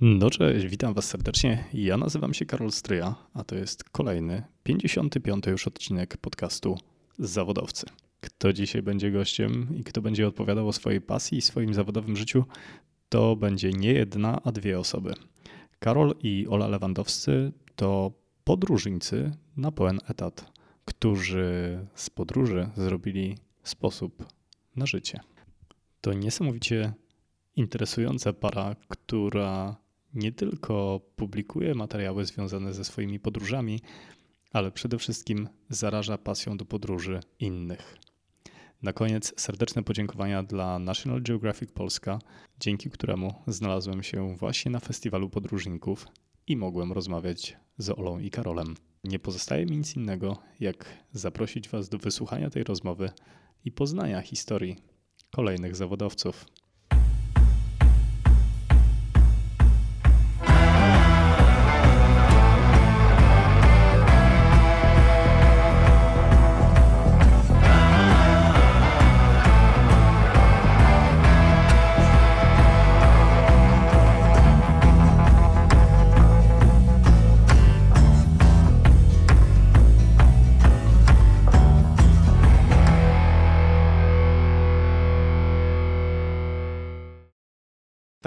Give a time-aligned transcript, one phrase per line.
[0.00, 1.64] No cześć, witam Was serdecznie.
[1.72, 5.46] Ja nazywam się Karol Stryja, a to jest kolejny, 55.
[5.46, 6.78] już odcinek podcastu
[7.18, 7.86] Zawodowcy.
[8.20, 12.44] Kto dzisiaj będzie gościem i kto będzie odpowiadał o swojej pasji i swoim zawodowym życiu,
[13.08, 15.14] to będzie nie jedna, a dwie osoby.
[15.78, 18.12] Karol i Ola Lewandowscy to
[18.44, 20.52] podróżnicy na pełen etat,
[20.84, 24.26] którzy z podróży zrobili sposób
[24.76, 25.20] na życie.
[26.00, 26.92] To niesamowicie
[27.56, 29.76] interesująca para, która
[30.14, 33.80] nie tylko publikuje materiały związane ze swoimi podróżami,
[34.52, 37.98] ale przede wszystkim zaraża pasją do podróży innych.
[38.82, 42.18] Na koniec serdeczne podziękowania dla National Geographic Polska,
[42.60, 46.06] dzięki któremu znalazłem się właśnie na festiwalu podróżników
[46.46, 48.74] i mogłem rozmawiać z Olą i Karolem.
[49.04, 53.10] Nie pozostaje mi nic innego, jak zaprosić Was do wysłuchania tej rozmowy
[53.64, 54.76] i poznania historii
[55.30, 56.46] kolejnych zawodowców.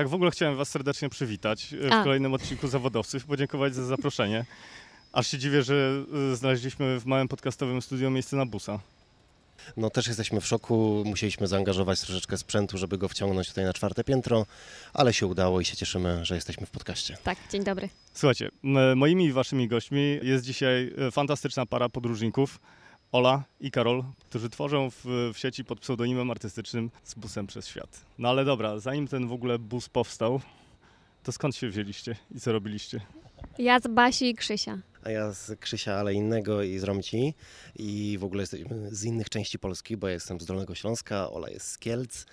[0.02, 2.04] Tak w ogóle chciałem Was serdecznie przywitać e, w A.
[2.04, 4.46] kolejnym odcinku Zawodowców, podziękować za zaproszenie.
[5.14, 8.80] Aż się dziwię, że e, znaleźliśmy w małym podcastowym studio miejsce na busa.
[9.78, 14.04] No też jesteśmy w szoku, musieliśmy zaangażować troszeczkę sprzętu, żeby go wciągnąć tutaj na czwarte
[14.04, 14.46] piętro,
[14.94, 17.18] ale się udało i się cieszymy, że jesteśmy w podcaście.
[17.24, 17.90] Tak, dzień dobry.
[18.14, 18.50] Słuchajcie,
[18.96, 22.60] moimi i Waszymi gośćmi jest dzisiaj e, fantastyczna para podróżników,
[23.12, 28.06] Ola i Karol, którzy tworzą w, w sieci pod pseudonimem artystycznym z busem przez świat.
[28.18, 30.42] No ale dobra, zanim ten w ogóle bus powstał,
[31.24, 33.02] to skąd się wzięliście i co robiliście?
[33.60, 34.78] Ja z Basi i Krzysia.
[35.04, 37.34] A ja z Krzysia, ale innego i z Romci
[37.76, 41.50] i w ogóle jesteśmy z innych części Polski, bo ja jestem z Dolnego Śląska, Ola
[41.50, 42.26] jest z Kielc.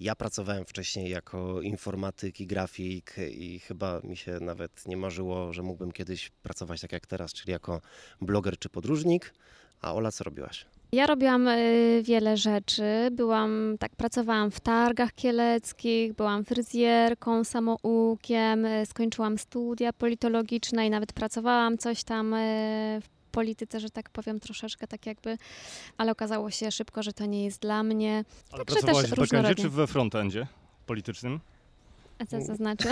[0.00, 5.62] Ja pracowałem wcześniej jako informatyk i grafik i chyba mi się nawet nie marzyło, że
[5.62, 7.80] mógłbym kiedyś pracować tak jak teraz, czyli jako
[8.20, 9.34] bloger czy podróżnik.
[9.82, 10.66] A Ola, co robiłaś?
[10.92, 13.08] Ja robiłam y, wiele rzeczy.
[13.12, 21.12] Byłam, tak, pracowałam w targach kieleckich, byłam fryzjerką, samoukiem, y, skończyłam studia politologiczne i nawet
[21.12, 25.38] pracowałam coś tam y, w polityce, że tak powiem, troszeczkę tak jakby,
[25.98, 28.24] ale okazało się szybko, że to nie jest dla mnie.
[28.52, 30.46] Ale Także pracowałaś też w backendzie czy we frontendzie
[30.86, 31.40] politycznym?
[32.20, 32.88] A co to znaczy?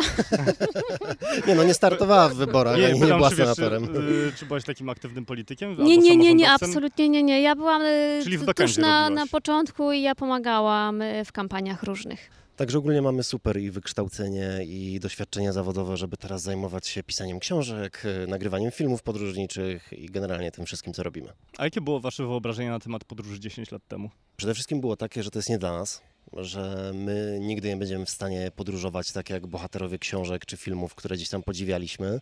[1.47, 3.87] Nie no, nie startowała w wyborach, nie pytam, była senatorem.
[3.87, 5.77] Czy, y, czy byłaś takim aktywnym politykiem?
[5.78, 7.43] Nie, nie, nie, nie, absolutnie nie, nie.
[7.43, 11.83] Ja byłam y, Czyli w tuż na, na początku i ja pomagałam y, w kampaniach
[11.83, 12.31] różnych.
[12.59, 18.03] Także ogólnie mamy super i wykształcenie i doświadczenie zawodowe, żeby teraz zajmować się pisaniem książek,
[18.05, 21.28] e, nagrywaniem filmów podróżniczych i generalnie tym wszystkim, co robimy.
[21.59, 24.10] A jakie było wasze wyobrażenie na temat podróży 10 lat temu?
[24.37, 26.03] Przede wszystkim było takie, że to jest nie dla nas,
[26.33, 31.16] że my nigdy nie będziemy w stanie podróżować tak jak bohaterowie książek czy filmów, które
[31.16, 32.21] gdzieś tam podziwialiśmy.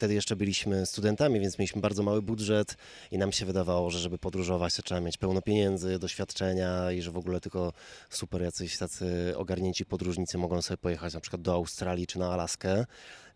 [0.00, 2.76] Wtedy jeszcze byliśmy studentami, więc mieliśmy bardzo mały budżet
[3.10, 7.10] i nam się wydawało, że żeby podróżować, to trzeba mieć pełno pieniędzy, doświadczenia i że
[7.10, 7.72] w ogóle tylko
[8.10, 12.84] super jacyś tacy ogarnięci podróżnicy mogą sobie pojechać na przykład do Australii czy na Alaskę.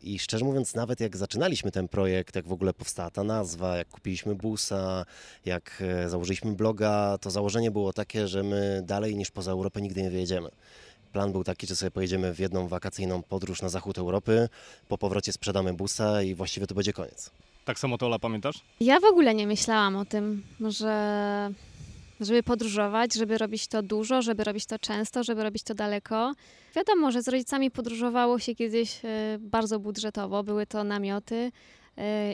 [0.00, 3.88] I szczerze mówiąc, nawet jak zaczynaliśmy ten projekt, jak w ogóle powstała ta nazwa, jak
[3.88, 5.04] kupiliśmy busa,
[5.44, 10.02] jak e, założyliśmy bloga, to założenie było takie, że my dalej niż poza Europę nigdy
[10.02, 10.48] nie wyjedziemy.
[11.14, 14.48] Plan był taki, że sobie pojedziemy w jedną wakacyjną podróż na zachód Europy,
[14.88, 17.30] po powrocie sprzedamy busa i właściwie to będzie koniec.
[17.64, 18.56] Tak samo to Ola pamiętasz?
[18.80, 21.52] Ja w ogóle nie myślałam o tym, że
[22.20, 26.34] żeby podróżować, żeby robić to dużo, żeby robić to często, żeby robić to daleko.
[26.76, 31.52] Wiadomo, że z rodzicami podróżowało się kiedyś e, bardzo budżetowo, były to namioty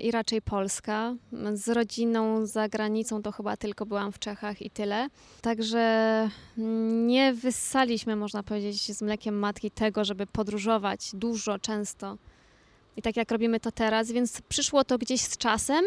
[0.03, 1.15] i raczej Polska.
[1.55, 5.09] Z rodziną za granicą to chyba tylko byłam w Czechach i tyle.
[5.41, 6.31] Także
[7.07, 12.17] nie wyssaliśmy, można powiedzieć, z mlekiem matki tego, żeby podróżować dużo, często.
[12.97, 15.85] I tak jak robimy to teraz, więc przyszło to gdzieś z czasem.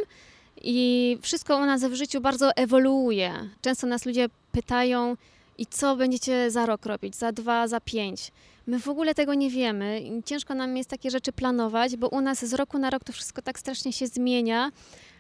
[0.62, 3.34] I wszystko u nas w życiu bardzo ewoluuje.
[3.62, 5.16] Często nas ludzie pytają,
[5.58, 8.32] i co będziecie za rok robić, za dwa, za pięć.
[8.68, 12.46] My w ogóle tego nie wiemy ciężko nam jest takie rzeczy planować, bo u nas
[12.46, 14.72] z roku na rok to wszystko tak strasznie się zmienia,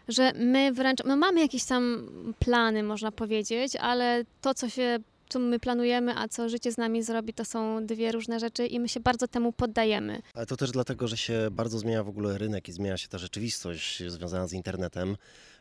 [0.07, 2.10] że my wręcz, no mamy jakieś tam
[2.40, 5.00] plany, można powiedzieć, ale to, co się
[5.30, 8.80] co my planujemy, a co życie z nami zrobi, to są dwie różne rzeczy i
[8.80, 10.22] my się bardzo temu poddajemy.
[10.34, 13.18] Ale to też dlatego, że się bardzo zmienia w ogóle rynek i zmienia się ta
[13.18, 15.18] rzeczywistość związana z internetem,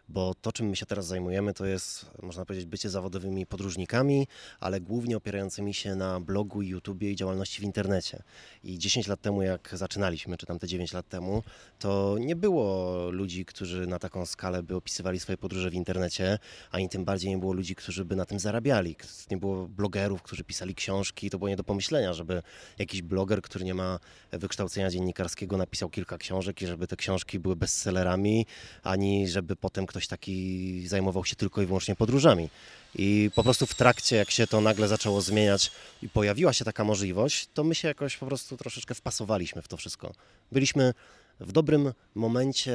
[0.08, 4.26] bo to, czym my się teraz zajmujemy, to jest, można powiedzieć, bycie zawodowymi podróżnikami,
[4.60, 8.22] ale głównie opierającymi się na blogu, YouTubie i działalności w internecie.
[8.64, 11.42] I 10 lat temu, jak zaczynaliśmy, czy tam te 9 lat temu,
[11.78, 16.38] to nie było ludzi, którzy na taką skalę by opisywali swoje podróże w internecie,
[16.70, 18.96] ani tym bardziej nie było ludzi, którzy by na tym zarabiali.
[19.30, 21.30] Nie było blogerów, którzy pisali książki.
[21.30, 22.42] To było nie do pomyślenia, żeby
[22.78, 23.98] jakiś bloger, który nie ma
[24.32, 28.46] wykształcenia dziennikarskiego, napisał kilka książek i żeby te książki były bestsellerami,
[28.82, 32.48] ani żeby potem ktoś taki zajmował się tylko i wyłącznie podróżami.
[32.94, 35.70] I po prostu w trakcie, jak się to nagle zaczęło zmieniać
[36.02, 39.76] i pojawiła się taka możliwość, to my się jakoś po prostu troszeczkę wpasowaliśmy w to
[39.76, 40.12] wszystko.
[40.52, 40.94] Byliśmy
[41.40, 42.72] w dobrym momencie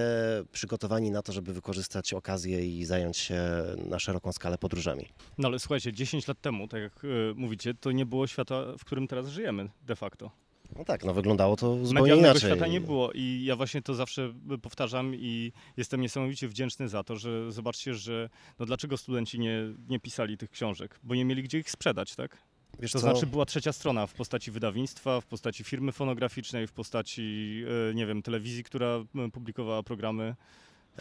[0.51, 3.41] przygotowani na to, żeby wykorzystać okazję i zająć się
[3.89, 5.07] na szeroką skalę podróżami.
[5.37, 8.85] No ale słuchajcie, 10 lat temu, tak jak y, mówicie, to nie było świata, w
[8.85, 10.31] którym teraz żyjemy de facto.
[10.75, 12.49] No tak, no wyglądało to zupełnie Medialnego inaczej.
[12.51, 17.15] świata nie było i ja właśnie to zawsze powtarzam i jestem niesamowicie wdzięczny za to,
[17.15, 18.29] że zobaczcie, że
[18.59, 22.37] no dlaczego studenci nie, nie pisali tych książek, bo nie mieli gdzie ich sprzedać, tak?
[22.79, 23.11] Wiesz To co?
[23.11, 28.05] znaczy była trzecia strona w postaci wydawnictwa, w postaci firmy fonograficznej, w postaci, e, nie
[28.05, 29.03] wiem, telewizji, która
[29.33, 30.35] publikowała programy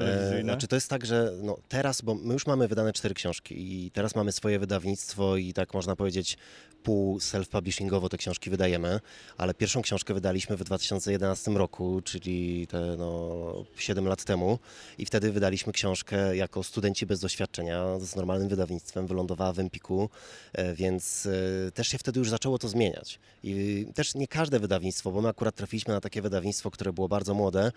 [0.01, 0.43] E.
[0.43, 3.91] Znaczy to jest tak, że no teraz, bo my już mamy wydane cztery książki i
[3.91, 6.39] teraz mamy swoje wydawnictwo i tak można powiedzieć
[6.87, 9.01] pół self-publishingowo te książki wydajemy,
[9.39, 14.59] ale pierwszą książkę wydaliśmy w 2011 roku, czyli te no 7 lat temu
[14.99, 20.11] i wtedy wydaliśmy książkę jako studenci bez doświadczenia z normalnym wydawnictwem, wylądowała w Empiku,
[20.53, 21.29] e, więc
[21.67, 23.19] e, też się wtedy już zaczęło to zmieniać.
[23.45, 27.35] I też nie każde wydawnictwo, bo my akurat trafiliśmy na takie wydawnictwo, które było bardzo
[27.35, 27.73] młode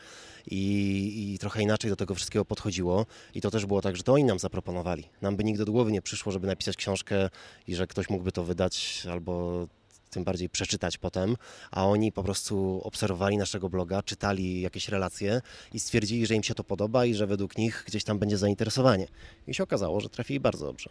[0.52, 3.06] i, i trochę inaczej do tego wszystkiego podchodziło.
[3.36, 5.04] I to też było tak, że to oni nam zaproponowali.
[5.22, 7.30] Nam by nigdy do głowy nie przyszło, żeby napisać książkę
[7.68, 9.68] i że ktoś mógłby to wydać albo
[10.10, 11.36] tym bardziej przeczytać potem,
[11.72, 15.42] a oni po prostu obserwowali naszego bloga, czytali jakieś relacje
[15.74, 19.08] i stwierdzili, że im się to podoba i że według nich gdzieś tam będzie zainteresowanie.
[19.48, 20.90] I się okazało, że trafili bardzo dobrze.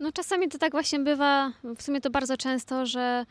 [0.00, 3.26] No czasami to tak właśnie bywa, w sumie to bardzo często, że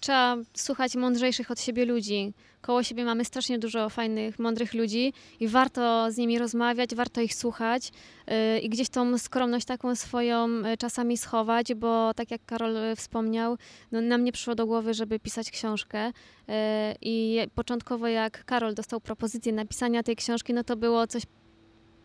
[0.00, 2.32] trzeba słuchać mądrzejszych od siebie ludzi.
[2.66, 7.34] Koło siebie mamy strasznie dużo fajnych, mądrych ludzi i warto z nimi rozmawiać, warto ich
[7.34, 12.76] słuchać y, i gdzieś tą skromność taką swoją y, czasami schować, bo tak jak Karol
[12.76, 13.58] y, wspomniał,
[13.92, 16.12] no, nam nie przyszło do głowy, żeby pisać książkę y,
[17.00, 21.22] i początkowo jak Karol dostał propozycję napisania tej książki, no to było coś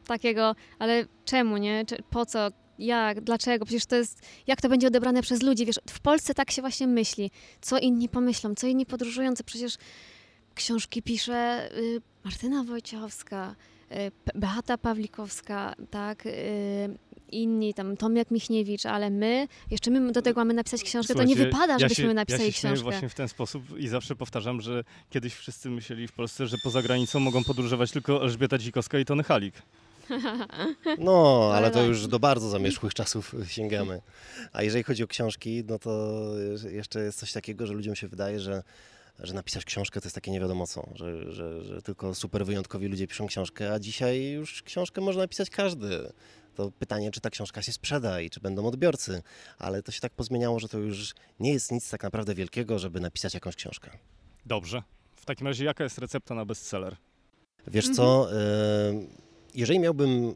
[0.07, 1.86] takiego, ale czemu, nie?
[2.09, 2.48] Po co?
[2.81, 3.21] Jak?
[3.21, 3.65] Dlaczego?
[3.65, 5.65] Przecież to jest, jak to będzie odebrane przez ludzi?
[5.65, 7.31] Wiesz, w Polsce tak się właśnie myśli.
[7.61, 9.43] Co inni pomyślą, co inni podróżujący?
[9.43, 9.77] Przecież
[10.55, 13.55] książki pisze y, Martyna Wojciechowska,
[13.91, 16.25] y, Beata Pawlikowska, tak?
[16.25, 16.29] Y,
[17.31, 21.35] inni, tam Tomek Michniewicz, ale my, jeszcze my do tego mamy napisać książkę, to nie
[21.35, 22.83] Słuchajcie, wypada, ja żebyśmy się, napisali ja się książkę.
[22.83, 26.81] właśnie w ten sposób i zawsze powtarzam, że kiedyś wszyscy myśleli w Polsce, że poza
[26.81, 29.55] granicą mogą podróżować tylko Elżbieta Dzikowska i Tony Halik.
[30.99, 31.87] No, ale Ale to tak.
[31.87, 34.01] już do bardzo zamierzchłych czasów sięgamy.
[34.53, 36.21] A jeżeli chodzi o książki, no to
[36.71, 38.63] jeszcze jest coś takiego, że ludziom się wydaje, że,
[39.19, 42.87] że napisać książkę to jest takie nie wiadomo co, że, że, że tylko super wyjątkowi
[42.87, 46.11] ludzie piszą książkę, a dzisiaj już książkę może napisać każdy.
[46.55, 49.23] To pytanie, czy ta książka się sprzeda i czy będą odbiorcy,
[49.57, 52.99] ale to się tak pozmieniało, że to już nie jest nic tak naprawdę wielkiego, żeby
[52.99, 53.91] napisać jakąś książkę.
[54.45, 54.83] Dobrze.
[55.15, 56.95] W takim razie jaka jest recepta na bestseller?
[57.67, 59.07] Wiesz co, y,
[59.56, 60.33] jeżeli miałbym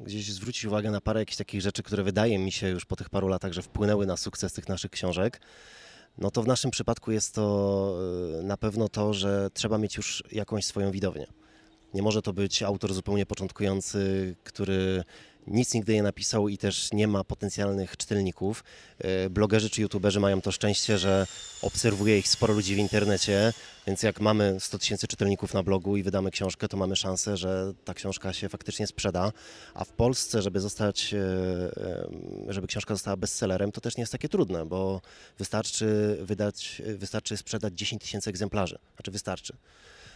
[0.00, 3.10] gdzieś zwrócić uwagę na parę jakichś takich rzeczy, które wydaje mi się już po tych
[3.10, 5.40] paru latach, że wpłynęły na sukces tych naszych książek,
[6.18, 7.94] no to w naszym przypadku jest to
[8.40, 11.26] y, na pewno to, że trzeba mieć już jakąś swoją widownię.
[11.94, 15.04] Nie może to być autor zupełnie początkujący, który
[15.50, 18.64] nic nigdy nie napisał i też nie ma potencjalnych czytelników.
[19.26, 21.26] Y, Blogerzy czy youtuberzy mają to szczęście, że
[21.62, 23.52] obserwuje ich sporo ludzi w internecie,
[23.86, 27.72] więc jak mamy 100 tysięcy czytelników na blogu i wydamy książkę, to mamy szansę, że
[27.84, 29.32] ta książka się faktycznie sprzeda.
[29.74, 34.12] A w Polsce, żeby zostać, e, e, żeby książka została bestsellerem, to też nie jest
[34.12, 35.00] takie trudne, bo
[35.38, 38.78] wystarczy wydać, wystarczy sprzedać 10 tysięcy egzemplarzy.
[38.96, 39.56] Znaczy wystarczy.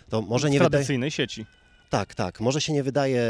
[0.08, 0.70] To może w nie wydaje...
[0.70, 1.46] tradycyjnej sieci.
[1.92, 2.40] Tak, tak.
[2.40, 3.22] Może się nie wydaje,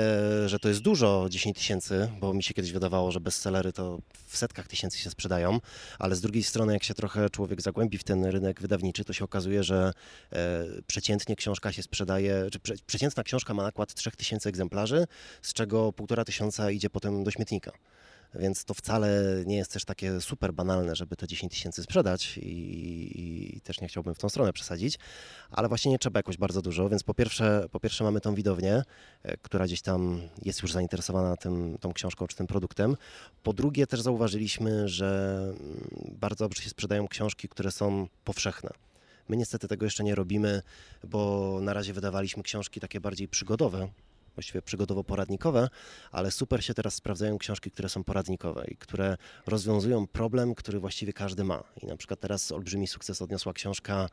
[0.46, 4.36] że to jest dużo 10 tysięcy, bo mi się kiedyś wydawało, że bestsellery to w
[4.36, 5.60] setkach tysięcy się sprzedają,
[5.98, 9.24] ale z drugiej strony, jak się trochę człowiek zagłębi w ten rynek wydawniczy, to się
[9.24, 9.92] okazuje, że
[10.32, 15.06] e, przeciętnie książka się sprzedaje, czy prze, przeciętna książka ma nakład 3000 egzemplarzy,
[15.42, 17.72] z czego półtora tysiąca idzie potem do śmietnika.
[18.34, 23.56] Więc to wcale nie jest też takie super banalne, żeby te 10 tysięcy sprzedać i,
[23.56, 24.98] i też nie chciałbym w tą stronę przesadzić,
[25.50, 28.82] ale właśnie nie trzeba jakoś bardzo dużo, więc po pierwsze, po pierwsze mamy tą widownię,
[29.22, 32.96] e, która gdzieś tam jest już zainteresowana tym, tą książką czy tym produktem.
[33.42, 38.70] Po drugie też zauważyliśmy, że mm, bardzo dobrze się sprzedają książki, które są powszechne.
[39.28, 40.62] My niestety tego jeszcze nie robimy,
[41.04, 43.88] bo na razie wydawaliśmy książki takie bardziej przygodowe,
[44.34, 45.68] właściwie przygodowo-poradnikowe,
[46.12, 51.12] ale super się teraz sprawdzają książki, które są poradnikowe i które rozwiązują problem, który właściwie
[51.12, 51.64] każdy ma.
[51.82, 54.08] I na przykład teraz olbrzymi sukces odniosła książka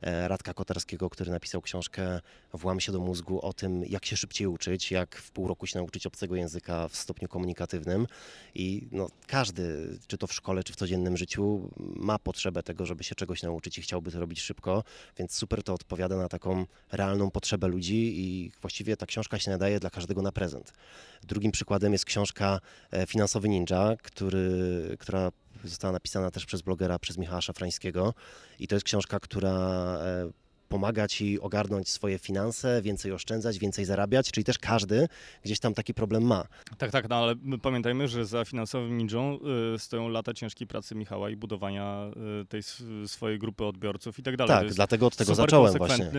[0.00, 2.20] e, Radka Kotarskiego, który napisał książkę
[2.52, 5.78] Włam się do mózgu o tym, jak się szybciej uczyć, jak w pół roku się
[5.78, 8.06] nauczyć obcego języka w stopniu komunikatywnym.
[8.54, 13.04] I no, każdy, czy to w szkole, czy w codziennym życiu, ma potrzebę tego, żeby
[13.04, 14.84] się czegoś nauczyć i chciałby to robić szybko,
[15.18, 19.63] więc super to odpowiada na taką realną potrzebę ludzi i właściwie ta książka się nadaje
[19.80, 20.72] dla każdego na prezent.
[21.22, 24.50] Drugim przykładem jest książka e, Finansowy Ninja, który,
[25.00, 25.30] która
[25.64, 28.14] została napisana też przez blogera, przez Michała Szafrańskiego
[28.58, 29.50] i to jest książka, która
[30.02, 35.08] e, pomaga ci ogarnąć swoje finanse, więcej oszczędzać, więcej zarabiać, czyli też każdy
[35.44, 36.44] gdzieś tam taki problem ma.
[36.78, 39.38] Tak, tak, no ale pamiętajmy, że za finansowym ninją
[39.74, 42.10] y, stoją lata ciężkiej pracy Michała i budowania
[42.42, 42.62] y, tej
[43.06, 44.56] swojej grupy odbiorców i tak dalej.
[44.56, 46.10] Tak, dlatego od tego zacząłem właśnie.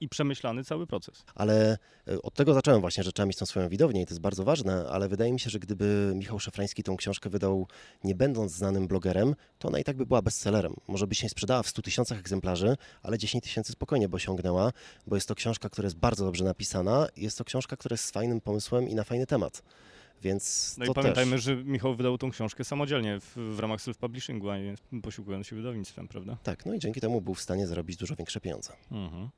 [0.00, 1.24] i przemyślany cały proces.
[1.34, 1.78] Ale
[2.08, 4.44] y, od tego zacząłem właśnie, że trzeba mieć tą swoją widownię i to jest bardzo
[4.44, 7.66] ważne, ale wydaje mi się, że gdyby Michał Szafrański tą książkę wydał
[8.04, 10.74] nie będąc znanym blogerem, to ona i tak by była bestsellerem.
[10.88, 14.72] Może by się nie sprzedała w 100 tysiącach egzemplarzy, ale 10 tysięcy spokojnie by osiągnęła,
[15.06, 18.10] bo jest to książka, która jest bardzo dobrze napisana, jest to książka, która jest z
[18.10, 19.62] fajnym pomysłem i na fajny temat.
[20.22, 21.42] Więc no i pamiętajmy, też...
[21.42, 26.08] że Michał wydał tą książkę samodzielnie w, w ramach self-publishingu, a nie posiłkując się wydawnictwem,
[26.08, 26.36] prawda?
[26.42, 28.72] Tak, no i dzięki temu był w stanie zarobić dużo większe pieniądze.
[28.90, 29.28] Mhm.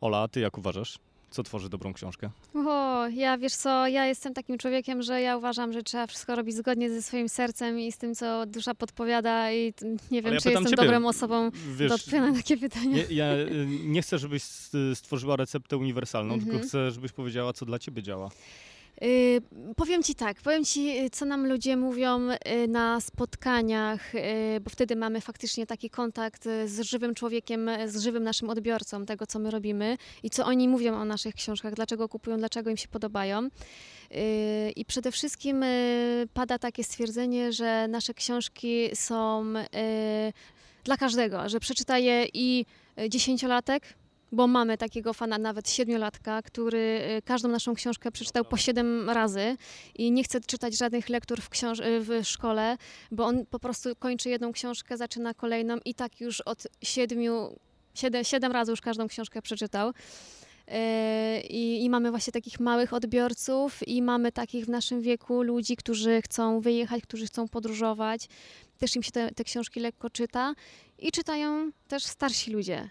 [0.00, 0.98] Ola, a ty jak uważasz?
[1.32, 2.30] Co tworzy dobrą książkę?
[2.54, 6.56] O, ja wiesz co, ja jestem takim człowiekiem, że ja uważam, że trzeba wszystko robić
[6.56, 9.74] zgodnie ze swoim sercem i z tym, co dusza podpowiada i
[10.10, 12.96] nie wiem, ja czy jestem ciebie, dobrą osobą wiesz, do odpowiadania na takie pytania.
[12.96, 14.42] Ja, ja, y, nie chcę, żebyś
[14.94, 16.68] stworzyła receptę uniwersalną, tylko mhm.
[16.68, 18.30] chcę, żebyś powiedziała, co dla ciebie działa.
[19.02, 19.42] Yy,
[19.76, 24.96] powiem Ci tak, powiem Ci, co nam ludzie mówią yy, na spotkaniach, yy, bo wtedy
[24.96, 29.98] mamy faktycznie taki kontakt z żywym człowiekiem, z żywym naszym odbiorcą tego, co my robimy
[30.22, 33.48] i co oni mówią o naszych książkach, dlaczego kupują, dlaczego im się podobają.
[34.14, 40.32] Y, I przede wszystkim y, pada takie stwierdzenie, że nasze książki są y,
[40.84, 42.66] dla każdego, że przeczyta je i
[43.08, 43.82] dziesięciolatek,
[44.32, 49.56] bo mamy takiego fana, nawet siedmiolatka, który y, każdą naszą książkę przeczytał po siedem razy
[49.94, 52.76] i nie chce czytać żadnych lektur w, y, w szkole,
[53.10, 57.58] bo on po prostu kończy jedną książkę, zaczyna kolejną i tak już od siedmiu,
[57.94, 59.88] siedem, siedem razy już każdą książkę przeczytał.
[60.68, 65.76] Y, I, I, mamy właśnie takich małych odbiorców, i mamy takich w naszym wieku ludzi,
[65.76, 68.28] którzy chcą wyjechać, którzy chcą podróżować.
[68.78, 70.54] Też im się te, te książki lekko czyta
[70.98, 72.90] i czytają też starsi ludzie.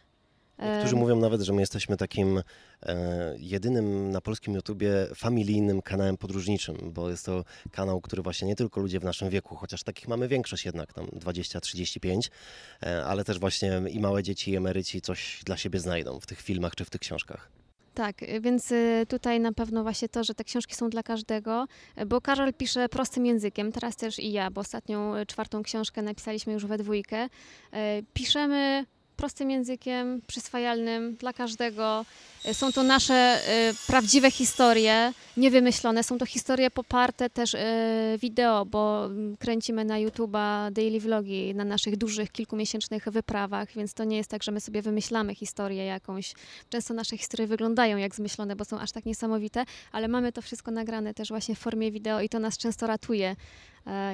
[0.61, 2.41] Niektórzy mówią nawet, że my jesteśmy takim
[2.83, 8.55] e, jedynym na polskim YouTubie familijnym kanałem podróżniczym, bo jest to kanał, który właśnie nie
[8.55, 12.29] tylko ludzie w naszym wieku, chociaż takich mamy większość jednak, tam 20-35,
[12.83, 16.41] e, ale też właśnie i małe dzieci, i emeryci coś dla siebie znajdą w tych
[16.41, 17.51] filmach czy w tych książkach.
[17.93, 21.67] Tak, więc y, tutaj na pewno właśnie to, że te książki są dla każdego,
[22.07, 26.53] bo Karol pisze prostym językiem, teraz też i ja, bo ostatnią y, czwartą książkę napisaliśmy
[26.53, 27.29] już we dwójkę.
[27.71, 28.85] E, piszemy
[29.21, 32.05] prostym językiem, przyswajalnym dla każdego.
[32.45, 36.03] E, są to nasze e, prawdziwe historie, niewymyślone.
[36.03, 41.65] Są to historie poparte też e, wideo, bo mm, kręcimy na YouTube'a daily vlogi na
[41.65, 46.33] naszych dużych, kilkumiesięcznych wyprawach, więc to nie jest tak, że my sobie wymyślamy historię jakąś.
[46.69, 50.71] Często nasze historie wyglądają jak zmyślone, bo są aż tak niesamowite, ale mamy to wszystko
[50.71, 53.35] nagrane też właśnie w formie wideo i to nas często ratuje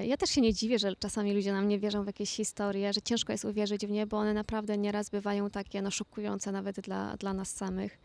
[0.03, 3.01] ja też się nie dziwię, że czasami ludzie nam nie wierzą w jakieś historie, że
[3.01, 7.17] ciężko jest uwierzyć w nie, bo one naprawdę nieraz bywają takie no, szokujące nawet dla,
[7.17, 8.00] dla nas samych.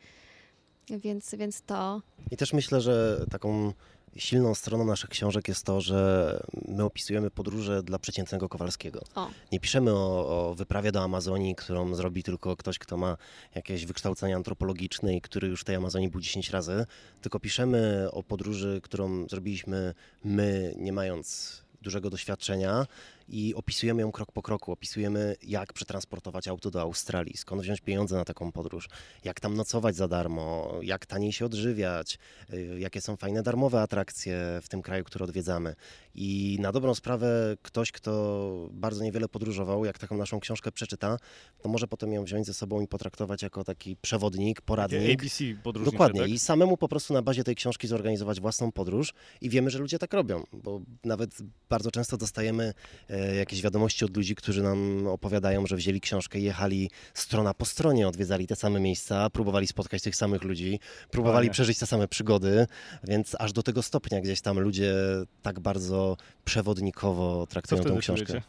[0.91, 2.03] Więc, więc to.
[2.31, 3.73] I też myślę, że taką
[4.17, 9.01] silną stroną naszych książek jest to, że my opisujemy podróże dla przeciętnego Kowalskiego.
[9.15, 9.31] O.
[9.53, 13.17] Nie piszemy o, o, wyprawie do Amazonii, którą zrobi tylko ktoś, kto ma
[13.55, 16.87] jakieś wykształcenie antropologiczne i który już tej Amazonii był 10 razy,
[17.23, 22.87] tylko piszemy o podróży, którą zrobiliśmy my, nie mając dużego doświadczenia
[23.33, 24.73] i opisujemy ją krok po kroku.
[24.73, 28.89] Opisujemy, jak przetransportować auto do Australii, skąd wziąć pieniądze na taką podróż,
[29.25, 32.19] jak tam nocować za darmo, jak taniej się odżywiać,
[32.53, 35.75] y, jakie są fajne darmowe atrakcje w tym kraju, który odwiedzamy.
[36.15, 41.17] I na dobrą sprawę ktoś, kto bardzo niewiele podróżował, jak taką naszą książkę przeczyta,
[41.63, 45.21] to może potem ją wziąć ze sobą i potraktować jako taki przewodnik, poradnik.
[45.21, 45.45] ABC
[45.85, 46.21] Dokładnie.
[46.21, 46.31] Tak?
[46.31, 49.99] I samemu po prostu na bazie tej książki zorganizować własną podróż i wiemy, że ludzie
[49.99, 51.39] tak robią, bo nawet
[51.69, 52.75] bardzo często dostajemy
[53.09, 57.65] e, jakieś wiadomości od ludzi, którzy nam opowiadają, że wzięli książkę i jechali strona po
[57.65, 61.53] stronie, odwiedzali te same miejsca, próbowali spotkać tych samych ludzi, próbowali Panie.
[61.53, 62.67] przeżyć te same przygody,
[63.05, 64.95] więc aż do tego stopnia gdzieś tam ludzie
[65.43, 66.02] tak bardzo
[66.45, 68.27] przewodnikowo traktują tą książkę.
[68.27, 68.43] Czujecie?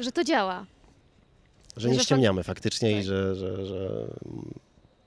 [0.00, 0.66] Że to działa.
[1.76, 3.00] Że nie ściemniamy faktycznie tak.
[3.00, 4.06] i że, że, że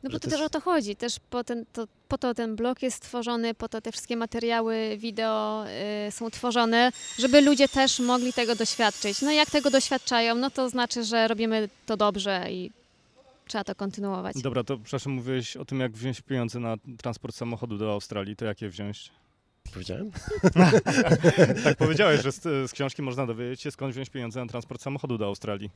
[0.03, 0.95] No bo Że to, to też jest- o to chodzi.
[0.95, 4.97] Też po, ten, to, po to ten blog jest stworzony, po to te wszystkie materiały
[4.97, 5.65] wideo
[6.07, 9.21] y, są tworzone, żeby ludzie też mogli tego doświadczyć.
[9.21, 12.71] No i jak tego doświadczają, no to znaczy, że robimy to dobrze i
[13.47, 14.35] trzeba to kontynuować.
[14.41, 18.35] Dobra, to przepraszam, mówiłeś o tym, jak wziąć pieniądze na transport samochodu do Australii.
[18.35, 19.11] To jakie wziąć?
[19.73, 20.11] Powiedziałem?
[21.63, 25.17] tak powiedziałeś, że z, z książki można dowiedzieć się, skąd wziąć pieniądze na transport samochodu
[25.17, 25.69] do Australii.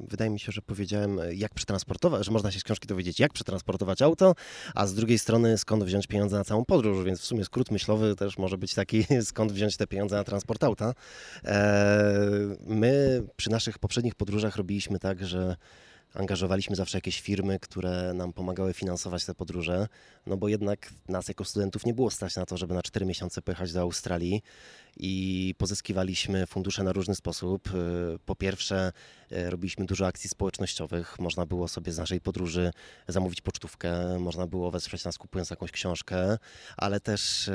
[0.00, 4.02] Wydaje mi się, że powiedziałem, jak przetransportować, że można się z książki dowiedzieć, jak przetransportować
[4.02, 4.34] auto,
[4.74, 8.16] a z drugiej strony skąd wziąć pieniądze na całą podróż, więc w sumie skrót myślowy
[8.16, 10.94] też może być taki, skąd wziąć te pieniądze na transport auta.
[11.44, 12.20] E,
[12.66, 15.56] My przy naszych poprzednich podróżach robiliśmy tak, że
[16.14, 19.88] angażowaliśmy zawsze jakieś firmy, które nam pomagały finansować te podróże,
[20.26, 23.42] no bo jednak nas jako studentów nie było stać na to, żeby na 4 miesiące
[23.42, 24.42] pojechać do Australii
[24.96, 27.68] i pozyskiwaliśmy fundusze na różny sposób.
[27.68, 28.92] E, Po pierwsze,
[29.30, 31.18] e, robiliśmy dużo akcji społecznościowych.
[31.18, 32.70] Można było sobie z naszej podróży
[33.08, 36.38] zamówić pocztówkę, można było wesprzeć nas kupując jakąś książkę,
[36.76, 37.54] ale też e,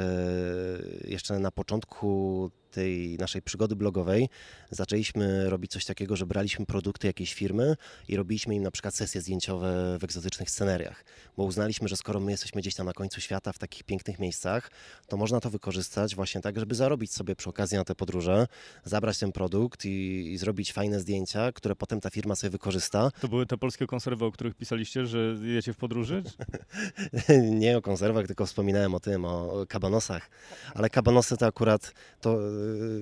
[1.03, 4.29] jeszcze na początku tej naszej przygody blogowej
[4.71, 7.75] zaczęliśmy robić coś takiego, że braliśmy produkty jakiejś firmy
[8.07, 11.05] i robiliśmy im na przykład sesje zdjęciowe w egzotycznych sceneriach,
[11.37, 14.71] bo uznaliśmy, że skoro my jesteśmy gdzieś tam na końcu świata w takich pięknych miejscach,
[15.07, 18.47] to można to wykorzystać właśnie tak, żeby zarobić sobie przy okazji na te podróże,
[18.83, 23.11] zabrać ten produkt i, i zrobić fajne zdjęcia, które potem ta firma sobie wykorzysta.
[23.21, 26.23] To były te polskie konserwy, o których pisaliście, że jecie w podróży?
[27.61, 30.29] Nie o konserwach, tylko wspominałem o tym, o kabanosach.
[30.73, 32.37] Ale kabanosy to akurat, to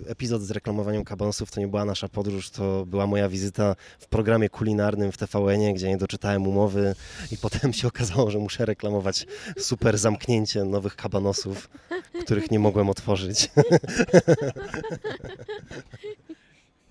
[0.07, 4.49] epizod z reklamowaniem kabanosów to nie była nasza podróż, to była moja wizyta w programie
[4.49, 6.95] kulinarnym w TVN-ie, gdzie nie doczytałem umowy
[7.31, 9.27] i potem się okazało, że muszę reklamować
[9.57, 11.69] super zamknięcie nowych kabanosów,
[12.21, 13.49] których nie mogłem otworzyć.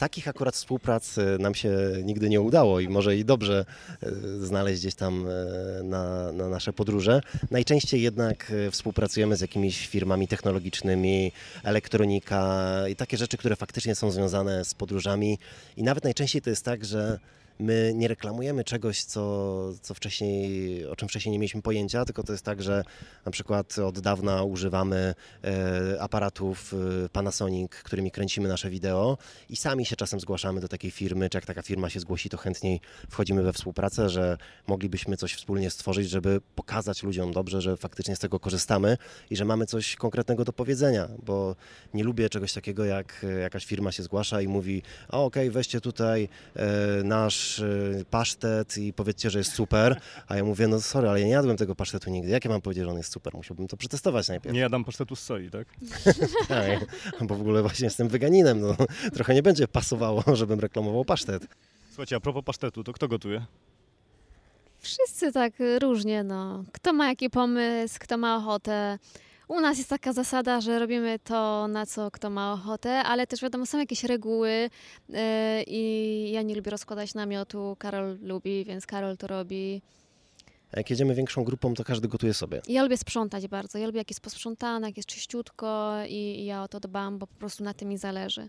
[0.00, 1.70] Takich akurat współprac e, nam się
[2.04, 3.64] nigdy nie udało i może i dobrze
[4.02, 4.10] e,
[4.46, 7.20] znaleźć gdzieś tam e, na, na nasze podróże.
[7.50, 11.32] Najczęściej jednak współpracujemy z jakimiś firmami technologicznymi,
[11.64, 15.38] elektronika i takie rzeczy, które faktycznie są związane z podróżami.
[15.76, 17.18] I nawet najczęściej to jest tak, że
[17.60, 22.32] my nie reklamujemy czegoś, co, co wcześniej, o czym wcześniej nie mieliśmy pojęcia, tylko to
[22.32, 22.84] jest tak, że
[23.24, 29.18] na przykład od dawna używamy e, aparatów e, Panasonic, którymi kręcimy nasze wideo
[29.48, 32.36] i sami się czasem zgłaszamy do takiej firmy, czy jak taka firma się zgłosi, to
[32.36, 38.16] chętniej wchodzimy we współpracę, że moglibyśmy coś wspólnie stworzyć, żeby pokazać ludziom dobrze, że faktycznie
[38.16, 38.96] z tego korzystamy
[39.30, 41.56] i że mamy coś konkretnego do powiedzenia, bo
[41.94, 46.28] nie lubię czegoś takiego, jak jakaś firma się zgłasza i mówi, a okej, weźcie tutaj
[46.56, 51.20] e, nasz e, pasztet i powiedzcie, że jest super, a ja mówię, no sorry, ale
[51.20, 53.34] ja nie jadłem tego pasztetu nigdy, jak ja mam powiedzieć, że on jest super?
[53.34, 54.54] Musiałbym to przetestować najpierw.
[54.54, 55.68] Nie jadam pasztetu z soi, tak?
[56.48, 56.80] Tak,
[57.20, 58.76] bo w ogóle właśnie jestem weganinem, no
[59.14, 61.46] trochę nie będzie pasowało, żebym reklamował pasztet.
[61.88, 63.46] Słuchajcie, a propos pasztetu, to kto gotuje?
[64.78, 66.64] Wszyscy tak różnie, no.
[66.72, 68.98] Kto ma jaki pomysł, kto ma ochotę.
[69.50, 73.42] U nas jest taka zasada, że robimy to, na co kto ma ochotę, ale też
[73.42, 74.70] wiadomo, są jakieś reguły
[75.08, 75.18] yy,
[75.66, 79.82] i ja nie lubię rozkładać namiotu, Karol lubi, więc Karol to robi.
[80.72, 82.60] A jak jedziemy większą grupą, to każdy gotuje sobie.
[82.68, 86.62] Ja lubię sprzątać bardzo, ja lubię jak jest posprzątane, jak jest czyściutko i, i ja
[86.62, 88.48] o to dbam, bo po prostu na tym mi zależy.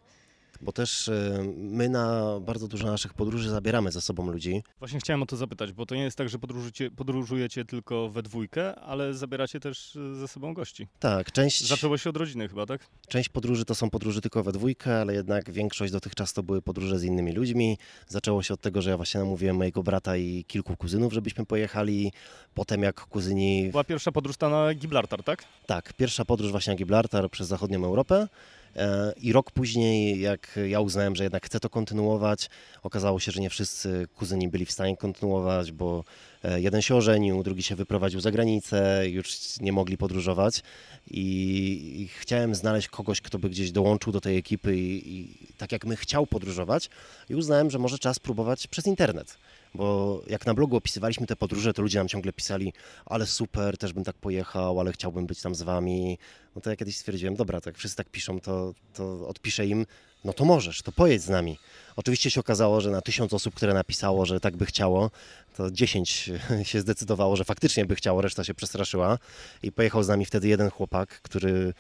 [0.61, 4.63] Bo też e, my na bardzo dużo naszych podróży zabieramy ze sobą ludzi.
[4.79, 8.23] Właśnie chciałem o to zapytać, bo to nie jest tak, że podróżujecie, podróżujecie tylko we
[8.23, 10.87] dwójkę, ale zabieracie też y, ze sobą gości.
[10.99, 12.87] Tak, część, Zaczęło się od rodziny chyba, tak?
[13.07, 16.99] część podróży to są podróże tylko we dwójkę, ale jednak większość dotychczas to były podróże
[16.99, 17.77] z innymi ludźmi.
[18.07, 22.11] Zaczęło się od tego, że ja właśnie namówiłem mojego brata i kilku kuzynów, żebyśmy pojechali.
[22.53, 23.69] Potem jak kuzyni...
[23.71, 25.43] Była pierwsza podróż ta na Gibraltar, tak?
[25.65, 28.27] Tak, pierwsza podróż właśnie na Gibraltar przez zachodnią Europę.
[28.75, 32.49] E, I rok później, jak ja uznałem, że jednak chcę to kontynuować,
[32.83, 36.03] okazało się, że nie wszyscy kuzyni byli w stanie kontynuować, bo
[36.43, 40.63] e, jeden się ożenił, drugi się wyprowadził za granicę, już nie mogli podróżować.
[41.11, 45.85] I, chciałem znaleźć kogoś, kto by gdzieś dołączył do tej ekipy i, i tak jak
[45.85, 46.89] my chciał podróżować.
[47.29, 49.37] I uznałem, że może czas spróbować przez internet.
[49.73, 52.73] Bo jak na blogu opisywaliśmy te podróże, to ludzie nam ciągle pisali,
[53.05, 56.17] ale super, też bym tak pojechał, ale chciałbym być tam z wami.
[56.55, 59.85] No to ja kiedyś stwierdziłem, dobra, tak wszyscy tak piszą, to, to odpiszę im,
[60.25, 61.57] no to możesz, to pojedź z nami.
[61.95, 65.11] Oczywiście się okazało, że na tysiąc osób, które napisało, że tak by chciało,
[65.57, 66.29] to dziesięć
[66.63, 69.17] się zdecydowało, że faktycznie by chciało, reszta się przestraszyła.
[69.63, 71.73] I pojechał z nami wtedy jeden chłopak, który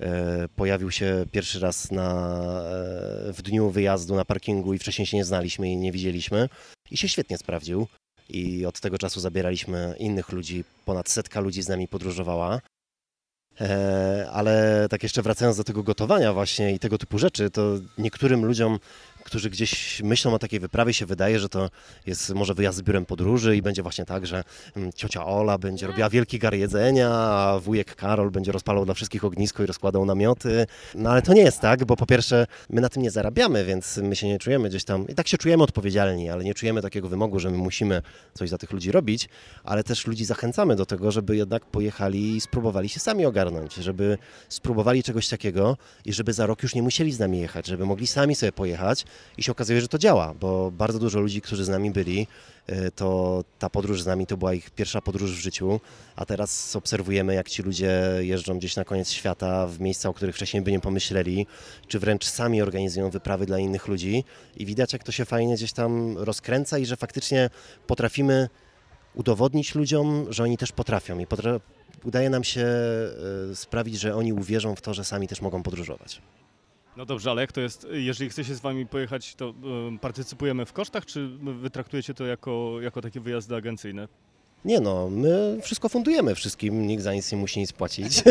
[0.00, 2.38] e, pojawił się pierwszy raz na,
[3.28, 6.48] e, w dniu wyjazdu na parkingu i wcześniej się nie znaliśmy i nie widzieliśmy.
[6.90, 7.86] I się świetnie sprawdził.
[8.28, 12.60] I od tego czasu zabieraliśmy innych ludzi, ponad setka ludzi z nami podróżowała.
[13.60, 18.44] E, ale tak jeszcze wracając do tego gotowania właśnie i tego typu rzeczy, to niektórym
[18.44, 18.78] ludziom
[19.26, 21.70] którzy gdzieś myślą o takiej wyprawie, się wydaje, że to
[22.06, 24.44] jest może wyjazd z biurem podróży i będzie właśnie tak, że
[24.76, 29.24] mm, ciocia Ola będzie robiła wielki gar jedzenia, a wujek Karol będzie rozpalał dla wszystkich
[29.24, 30.66] ognisko i rozkładał namioty.
[30.94, 33.96] No ale to nie jest tak, bo po pierwsze my na tym nie zarabiamy, więc
[33.96, 37.08] my się nie czujemy gdzieś tam, i tak się czujemy odpowiedzialni, ale nie czujemy takiego
[37.08, 38.02] wymogu, że my musimy
[38.34, 39.28] coś za tych ludzi robić,
[39.64, 44.18] ale też ludzi zachęcamy do tego, żeby jednak pojechali i spróbowali się sami ogarnąć, żeby
[44.48, 48.06] spróbowali czegoś takiego i żeby za rok już nie musieli z nami jechać, żeby mogli
[48.06, 49.04] sami sobie pojechać
[49.38, 52.26] i się okazuje, że to działa, bo bardzo dużo ludzi, którzy z nami byli,
[52.70, 55.80] y, to ta podróż z nami to była ich pierwsza podróż w życiu,
[56.16, 60.34] a teraz obserwujemy, jak ci ludzie jeżdżą gdzieś na koniec świata, w miejsca, o których
[60.34, 61.46] wcześniej by nie pomyśleli,
[61.88, 64.24] czy wręcz sami organizują wyprawy dla innych ludzi
[64.56, 67.50] i widać, jak to się fajnie gdzieś tam rozkręca i że faktycznie
[67.86, 68.48] potrafimy
[69.14, 71.60] udowodnić ludziom, że oni też potrafią i potra
[72.04, 72.66] udaje nam się
[73.52, 76.22] y, sprawić, że oni uwierzą w to, że sami też mogą podróżować.
[76.96, 79.54] No dobrze, ale jak to jest, jeżeli chce się z wami pojechać, to
[80.00, 84.08] partycypujemy w kosztach, czy wy traktujecie to jako, jako takie wyjazdy agencyjne?
[84.64, 88.22] Nie no, my wszystko fundujemy wszystkim, nikt za nic nie musi nic płacić.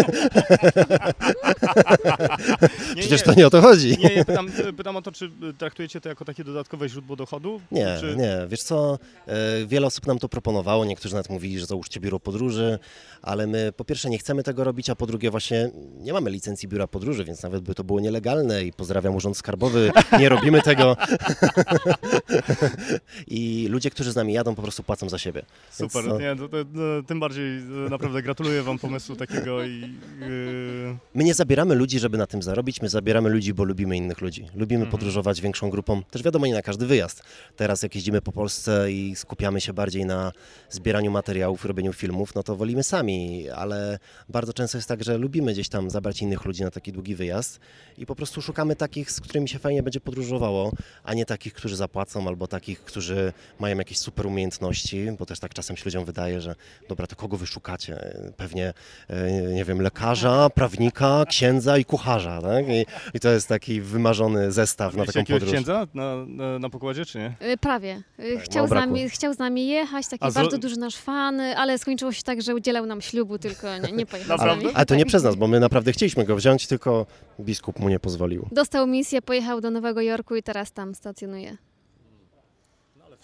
[2.95, 3.97] Nie, Przecież to nie o to chodzi.
[3.97, 7.61] Nie, nie pytam, pytam o to, czy traktujecie to jako takie dodatkowe źródło dochodu?
[7.71, 8.15] Nie, czy...
[8.15, 8.37] nie.
[8.47, 12.79] Wiesz co, e, wiele osób nam to proponowało, niektórzy nawet mówili, że załóżcie biuro podróży,
[13.21, 16.67] ale my po pierwsze nie chcemy tego robić, a po drugie właśnie nie mamy licencji
[16.67, 20.97] biura podróży, więc nawet by to było nielegalne i pozdrawiam Urząd Skarbowy, nie robimy tego.
[23.27, 25.41] I ludzie, którzy z nami jadą, po prostu płacą za siebie.
[25.79, 29.63] Więc Super, no, nie, to, to, to, tym bardziej e, naprawdę gratuluję wam pomysłu takiego
[29.63, 29.81] i...
[30.19, 30.97] Yy...
[31.13, 34.45] My nie zabieramy ludzi, żeby na tym zarobić, my zabieramy ludzi, bo lubimy innych ludzi.
[34.55, 34.91] Lubimy Mhm.
[34.91, 37.23] podróżować większą grupą, też wiadomo nie na każdy wyjazd.
[37.55, 40.31] Teraz jak jeździmy po Polsce i skupiamy się bardziej na
[40.69, 45.53] zbieraniu materiałów, robieniu filmów, no to wolimy sami, ale bardzo często jest tak, że lubimy
[45.53, 47.59] gdzieś tam zabrać innych ludzi na taki długi wyjazd
[47.97, 50.71] i po prostu szukamy takich, z którymi się fajnie będzie podróżowało,
[51.03, 55.53] a nie takich, którzy zapłacą albo takich, którzy mają jakieś super umiejętności, bo też tak
[55.53, 56.55] czasem się ludziom wydaje, że
[56.89, 58.15] dobra, to kogo wy szukacie?
[58.37, 58.73] Pewnie,
[59.09, 62.65] e, nie wiem, lekarza, prawnika, księdza i kucharza, tak?
[62.69, 65.51] I, i to jest taki wymarzony zestaw na taką podróż.
[65.51, 67.35] księdza na, na, na pokładzie, czy nie?
[67.53, 68.01] Y, Prawie.
[68.19, 70.95] Y, Tak, Chciał, mało z nami, chciał z nami jechać, taki zro- bardzo duży nasz
[70.95, 74.69] fan, ale skończyło się tak, że udzielał nam ślubu, tylko nie, nie pojechał z Naprawdę?
[74.73, 77.05] Ale to nie przez nas, bo my naprawdę chcieliśmy go wziąć, tylko
[77.39, 78.47] biskup mu nie pozwolił.
[78.51, 81.57] Dostał misję, pojechał do Nowego Jorku i teraz tam stacjonuje.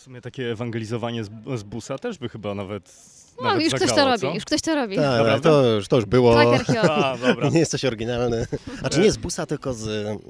[0.02, 2.90] W sumie takie ewangelizowanie z, z busa też by chyba nawet
[3.43, 4.34] No, nawet już ktoś to zagrało, robi, co?
[4.34, 4.95] już ktoś to robi.
[4.95, 6.34] Tak, to już, to już było.
[6.34, 6.91] Tracker Hill.
[6.91, 7.49] A, dobra.
[7.49, 8.47] Nie jesteś oryginalny.
[8.80, 9.82] Znaczy nie z busa, tylko z,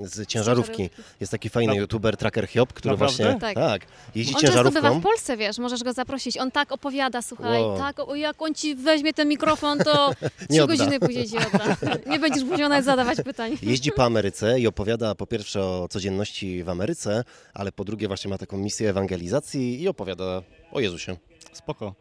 [0.01, 0.89] z ciężarówki.
[1.19, 1.79] Jest taki fajny No.
[1.79, 3.23] youtuber, Tracker Hiob, który Naprawdę?
[3.23, 3.55] właśnie Tak.
[3.55, 3.81] tak,
[4.15, 5.01] jeździ On często bywa w ciężarówką.
[5.01, 6.37] Polsce, wiesz, możesz go zaprosić.
[6.37, 7.77] On tak opowiada, słuchaj, Wow.
[7.77, 10.11] tak, o, jak on ci weźmie ten mikrofon, to
[10.49, 11.77] Nie trzy godziny później ci odda.
[12.07, 13.57] Nie będziesz musiał nawet zadawać pytań.
[13.61, 18.29] Jeździ po Ameryce i opowiada po pierwsze o codzienności w Ameryce, ale po drugie właśnie
[18.29, 21.15] ma taką misję ewangelizacji i opowiada o Jezusie.
[21.53, 21.93] Spoko.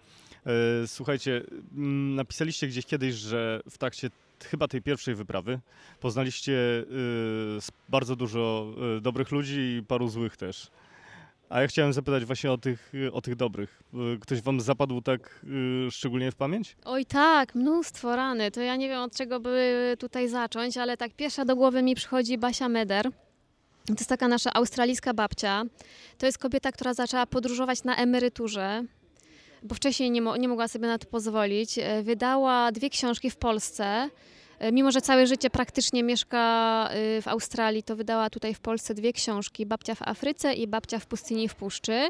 [0.47, 4.11] E, Słuchajcie, mm, napisaliście gdzieś kiedyś, że w trakcie
[4.45, 5.61] chyba tej pierwszej wyprawy
[6.01, 6.85] poznaliście y,
[7.89, 10.71] bardzo dużo y, dobrych ludzi i paru złych też.
[11.49, 13.83] A ja chciałem zapytać właśnie o tych, o tych dobrych.
[14.15, 15.45] Y, Ktoś wam zapadł tak
[15.87, 16.77] y, szczególnie w pamięć?
[16.85, 18.51] Oj tak, mnóstwo rany.
[18.51, 21.95] To ja nie wiem od czego by tutaj zacząć, ale tak pierwsza do głowy mi
[21.95, 23.11] przychodzi Basia Meder.
[23.87, 25.63] To jest taka nasza australijska babcia.
[26.19, 28.85] To jest kobieta, która zaczęła podróżować na emeryturze,
[29.63, 31.79] bo wcześniej nie, mo- nie mogła sobie na to pozwolić.
[31.79, 34.11] E, Wydała dwie książki w Polsce.
[34.59, 38.95] E, Mimo, że całe życie praktycznie mieszka y, w Australii, to wydała tutaj w Polsce
[38.95, 42.09] dwie książki: Babcia w Afryce i Babcia w pustyni i w puszczy.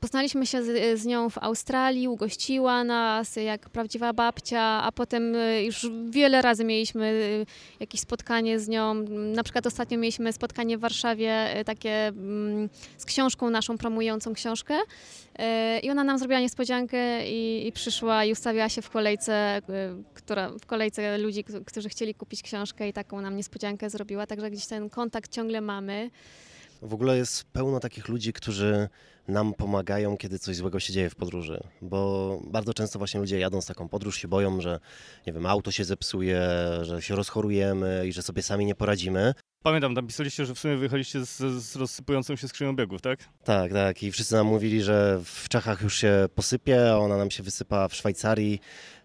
[0.00, 5.64] Poznaliśmy się z, z nią w Australii, ugościła nas jak prawdziwa babcia, a potem y,
[5.64, 7.46] już wiele razy mieliśmy y,
[7.80, 8.94] jakieś spotkanie z nią.
[9.34, 14.74] Na przykład ostatnio mieliśmy spotkanie w Warszawie y, takie mm, z książką naszą, promującą książkę.
[15.82, 19.62] I ona nam zrobiła niespodziankę i, i przyszła i ustawiła się w kolejce,
[20.14, 24.26] która, w kolejce ludzi, którzy chcieli kupić książkę i taką nam niespodziankę zrobiła.
[24.26, 26.10] Także gdzieś ten kontakt ciągle mamy.
[26.82, 28.88] W ogóle jest pełno takich ludzi, którzy
[29.28, 33.60] nam pomagają, kiedy coś złego się dzieje w podróży, bo bardzo często właśnie ludzie jadą
[33.60, 34.80] z taką podróż, się boją, że
[35.26, 36.40] nie wiem, auto się zepsuje,
[36.82, 39.34] że się rozchorujemy i że sobie sami nie poradzimy.
[39.62, 43.18] Pamiętam, tam pisaliście, że w sumie wyjechaliście z, z rozsypującą się skrzynią biegów, tak?
[43.44, 44.02] Tak, tak.
[44.02, 47.88] I wszyscy nam mówili, że w Czechach już się posypie, a ona nam się wysypa
[47.88, 48.60] w Szwajcarii,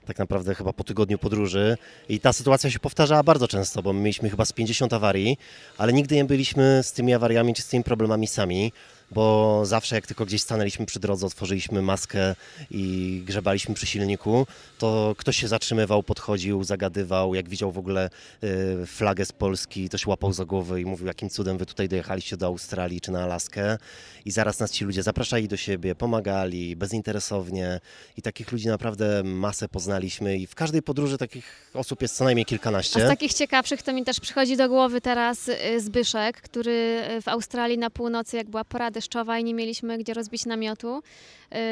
[0.05, 1.77] tak naprawdę chyba po tygodniu podróży.
[2.10, 5.38] I ta sytuacja się powtarzała bardzo często, bo my mieliśmy chyba z 50 awarii,
[5.77, 8.71] ale nigdy nie byliśmy z tymi awariami czy z tymi problemami sami.
[9.12, 12.36] Bo zawsze jak tylko gdzieś stanęliśmy przy drodze, otworzyliśmy maskę
[12.72, 18.10] i grzebaliśmy przy silniku, to ktoś się zatrzymywał, podchodził, zagadywał, jak widział w ogóle
[18.43, 21.89] y, flagę z Polski, to się łapał za głowę i mówił, jakim cudem wy tutaj
[21.89, 23.78] dojechaliście do Australii czy na Alaskę
[24.26, 27.80] i zaraz nas ci ludzie zapraszali do siebie, pomagali bezinteresownie
[28.17, 32.45] i takich ludzi naprawdę masę poznaliśmy i w każdej podróży takich osób jest co najmniej
[32.45, 33.04] kilkanaście.
[33.04, 37.22] A z takich ciekawszych to mi też przychodzi do głowy teraz y, Zbyszek, który y,
[37.22, 41.01] w Australii na północy, jak była pora deszczowa i nie mieliśmy gdzie rozbić namiotu,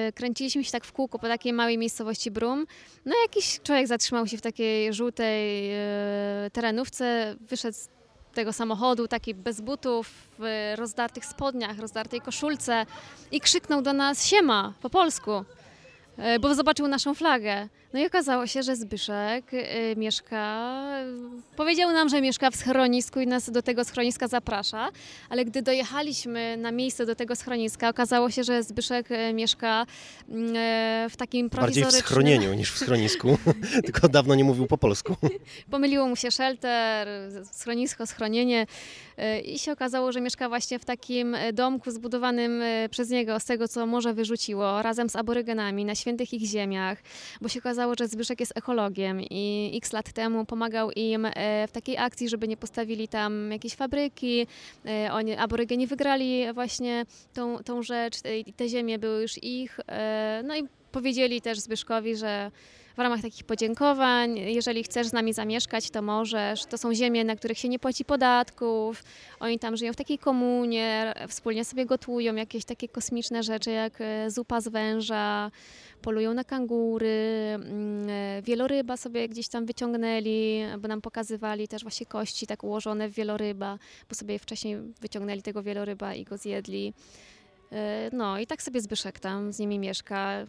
[0.07, 2.65] y, kręciliśmy się tak w kółko po takiej małej miejscowości Brum.
[3.05, 5.69] No jakiś człowiek zatrzymał się w takiej żółtej
[6.53, 7.89] terenówce, wyszedł z
[8.33, 10.09] tego samochodu, taki bez butów,
[10.39, 12.85] w rozdartych spodniach, rozdartej koszulce
[13.31, 15.31] i krzyknął do nas siema po polsku.
[16.17, 17.67] E, bo zobaczył naszą flagę.
[17.93, 20.73] No i okazało się, że Zbyszek y, mieszka,
[21.56, 24.89] powiedział nam, że mieszka w schronisku i nas do tego schroniska zaprasza,
[25.30, 29.86] ale gdy dojechaliśmy na miejsce do tego schroniska, okazało się, że Zbyszek y, mieszka
[30.30, 30.34] y,
[31.10, 31.84] w takim prowizorycznym...
[31.84, 33.38] Bardziej w schronieniu niż w schronisku,
[33.86, 35.15] tylko dawno nie mówił po polsku.
[35.71, 37.08] Pomyliło mu się shelter,
[37.52, 38.65] schronisko, schronienie
[39.45, 43.86] i się okazało, że mieszka właśnie w takim domku zbudowanym przez niego z tego, co
[43.86, 46.97] morze wyrzuciło, razem z aborygenami na świętych ich ziemiach,
[47.41, 51.71] bo się okazało, że Zbyszek jest ekologiem i x lat temu pomagał im e, w
[51.71, 54.47] takiej akcji, żeby nie postawili tam jakieś fabryki.
[54.85, 59.79] E, oni, aborygeni wygrali właśnie tą, tą rzecz i te ziemie były już ich.
[59.87, 62.51] E, no i powiedzieli też Zbyszkowi, że
[62.97, 66.65] w ramach takich podziękowań, jeżeli chcesz z nami zamieszkać, to możesz.
[66.65, 69.03] To są ziemie, na których się nie płaci podatków.
[69.39, 74.61] Oni tam żyją w takiej komunie, wspólnie sobie gotują jakieś takie kosmiczne rzeczy jak zupa
[74.61, 75.51] z węża
[76.01, 82.05] polują na kangury, mm, e, wieloryba sobie gdzieś tam wyciągnęli, bo nam pokazywali też właśnie
[82.05, 83.79] kości tak ułożone w wieloryba,
[84.10, 86.93] bo sobie wcześniej wyciągnęli tego wieloryba i go zjedli.
[87.71, 90.45] E, no i tak sobie Zbyszek tam z nimi mieszka.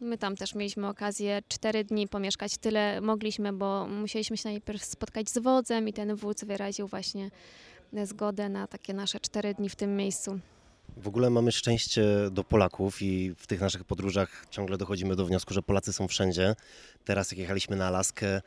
[0.00, 2.58] My tam też mieliśmy okazję cztery dni pomieszkać.
[2.58, 7.30] Tyle mogliśmy, bo musieliśmy się najpierw spotkać z wodzem i ten wódz wyraził właśnie
[8.04, 10.38] zgodę na takie nasze cztery dni w tym miejscu.
[11.02, 15.54] W ogóle mamy szczęście do Polaków i w tych naszych podróżach ciągle dochodzimy do wniosku,
[15.54, 16.54] że Polacy są wszędzie.
[17.04, 18.40] Teraz jak jechaliśmy na Alaskę,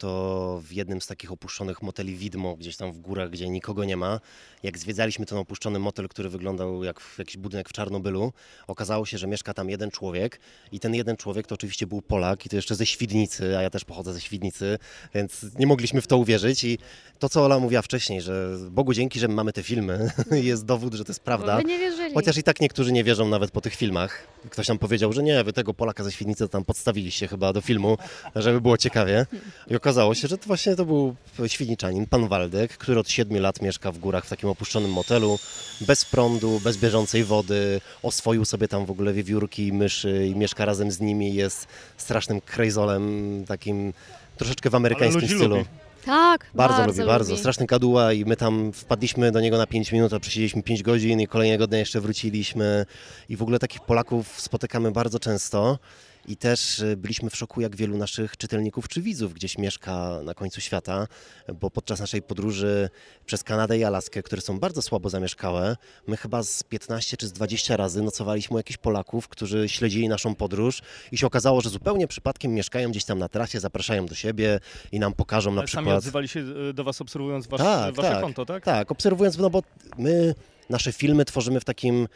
[0.00, 3.96] to w jednym z takich opuszczonych moteli widmo, gdzieś tam w górach, gdzie nikogo nie
[3.96, 4.20] ma.
[4.62, 8.32] Jak zwiedzaliśmy ten opuszczony motel, który wyglądał jak jakiś budynek w Czarnobylu,
[8.66, 10.40] okazało się, że mieszka tam jeden człowiek
[10.72, 13.70] i ten jeden człowiek to oczywiście był Polak i to jeszcze ze Świdnicy, a ja
[13.70, 14.78] też pochodzę ze Świdnicy,
[15.14, 16.78] więc nie mogliśmy w to uwierzyć i
[17.18, 20.10] to, co Ola mówiła wcześniej, że Bogu dzięki, że mamy te filmy,
[20.50, 21.56] jest dowód, że to jest prawda.
[21.56, 22.14] Bo nie wierzyli.
[22.14, 24.26] Chociaż i tak niektórzy nie wierzą nawet po tych filmach.
[24.50, 27.98] Ktoś nam powiedział, że nie, wy tego Polaka ze Świdnicy tam podstawiliście chyba do filmu,
[28.36, 29.26] żeby było ciekawie.
[29.66, 33.62] I okazało się, że to właśnie to był świdniczanin, pan Waldek, który od siedmiu lat
[33.62, 35.38] mieszka w górach w takim opuszczonym motelu,
[35.80, 40.64] bez prądu, bez bieżącej wody, oswoił sobie tam w ogóle wiewiórki i myszy i mieszka
[40.64, 43.92] razem z nimi, jest strasznym krejzolem, takim
[44.36, 45.56] troszeczkę w amerykańskim stylu.
[45.56, 45.68] Lubi.
[46.04, 47.36] Tak, bardzo, bardzo lubi, bardzo.
[47.36, 51.20] Straszny kaduła i my tam wpadliśmy do niego na 5 minut, a przesiedzieliśmy 5 godzin
[51.20, 52.86] i kolejnego dnia jeszcze wróciliśmy.
[53.28, 55.78] I w ogóle takich Polaków spotykamy bardzo często.
[56.30, 60.34] I też y, byliśmy w szoku, jak wielu naszych czytelników czy widzów gdzieś mieszka na
[60.34, 61.06] końcu świata,
[61.60, 62.90] bo podczas naszej podróży
[63.26, 67.32] przez Kanadę i Alaskę, które są bardzo słabo zamieszkałe, my chyba z 15 czy z
[67.32, 72.08] 20 razy nocowaliśmy u jakichś Polaków, którzy śledzili naszą podróż i się okazało, że zupełnie
[72.08, 74.60] przypadkiem mieszkają gdzieś tam na trasie, zapraszają do siebie
[74.92, 75.84] i nam pokażą Ale na przykład...
[75.84, 76.40] sami odzywali się
[76.70, 78.22] y, do Was obserwując wasz, Tak, wasze tak.
[78.22, 78.64] konto, tak?
[78.64, 79.62] Tak, obserwując, no bo
[79.98, 80.34] my
[80.70, 82.08] nasze filmy tworzymy w takim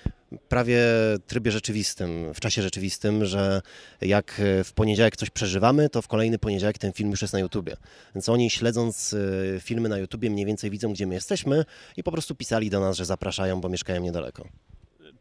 [0.48, 0.80] prawie
[1.26, 3.62] trybie rzeczywistym, w czasie rzeczywistym, że
[4.00, 7.76] jak w poniedziałek coś przeżywamy, to w kolejny poniedziałek ten film już jest na YouTubie.
[8.14, 11.64] Więc oni śledząc y, filmy na YouTubie mniej więcej widzą, gdzie my jesteśmy
[11.96, 14.48] i po prostu pisali do nas, że zapraszają, bo mieszkają niedaleko.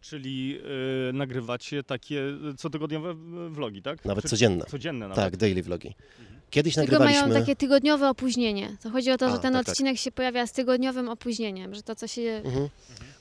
[0.02, 0.60] Czyli
[1.10, 2.22] y, nagrywacie takie
[2.58, 3.14] cotygodniowe
[3.50, 4.06] vlogi, tak?
[4.06, 4.66] Nawet Czy, codzienne.
[4.66, 5.24] Codzienne nawet.
[5.24, 5.96] Tak, daily vlogi.
[6.54, 7.28] Kiedyś Tylko nagrywaliśmy...
[7.28, 8.78] mają takie tygodniowe opóźnienie.
[8.84, 9.72] To chodzi o to, A, że ten tak, tak.
[9.74, 12.42] odcinek się pojawia z tygodniowym opóźnieniem, że to, co się...
[12.46, 12.70] Mhm.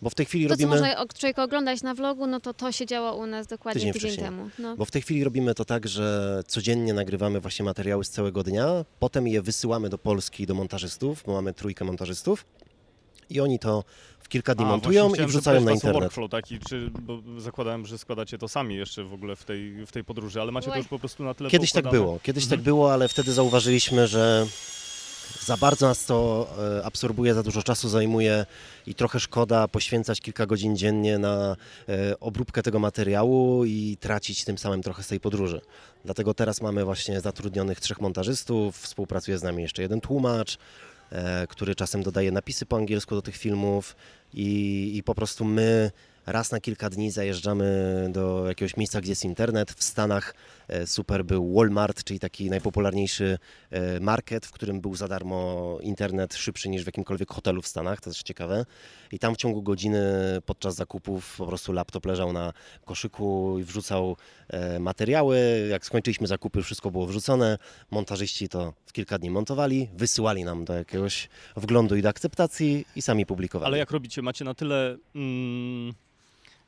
[0.03, 0.71] Bo w tej chwili To, co robimy...
[0.71, 4.11] można o- człowiek oglądać na vlogu, no to to się działo u nas dokładnie Tydzień
[4.11, 4.51] tydzień, temu.
[4.59, 4.77] No.
[4.77, 8.85] Bo w tej chwili robimy to tak, że codziennie nagrywamy właśnie materiały z całego dnia,
[8.99, 12.45] potem je wysyłamy do Polski do montażystów, bo mamy trójkę montażystów
[13.31, 13.85] i oni to
[14.33, 16.01] kilka dni A, montują i wrzucają na internet.
[16.03, 19.93] workflow taki, czy, bo zakładałem, że składacie to sami jeszcze w ogóle w tej, w
[19.93, 22.59] tej podróży, ale macie to już po prostu na tyle Kiedyś tak było, kiedyś Mhm.
[22.61, 24.47] tak było, ale wtedy zauważyliśmy, że
[25.41, 28.47] za bardzo nas to e, absorbuje, za dużo czasu zajmuje
[28.87, 31.57] i trochę szkoda poświęcać kilka godzin dziennie na
[31.89, 35.61] e, obróbkę tego materiału i tracić tym samym trochę z tej podróży.
[36.05, 40.59] Dlatego teraz mamy właśnie zatrudnionych trzech montażystów, współpracuje z nami jeszcze jeden tłumacz,
[41.49, 43.97] który czasem dodaje napisy po angielsku do tych filmów
[44.35, 45.91] i, i po prostu my
[46.27, 49.73] raz na kilka dni zajeżdżamy do jakiegoś miejsca, gdzie jest internet.
[49.73, 53.39] W Stanach e, super był Walmart, czyli taki najpopularniejszy
[53.71, 58.01] e, market, w którym był za darmo internet szybszy niż w jakimkolwiek hotelu w Stanach,
[58.01, 58.65] to jest ciekawe.
[59.13, 60.03] I tam w ciągu godziny
[60.47, 62.53] podczas zakupów po prostu laptop leżał na
[62.85, 64.17] koszyku i wrzucał
[64.49, 65.67] e, materiały.
[65.71, 67.59] Jak skończyliśmy zakupy, wszystko było wrzucone.
[67.91, 73.03] Montażyści to w kilka dni montowali, wysyłali nam do jakiegoś wglądu i do akceptacji i
[73.03, 73.67] sami publikowali.
[73.67, 74.23] Ale jak robicie?
[74.23, 75.95] Macie na tyle mm,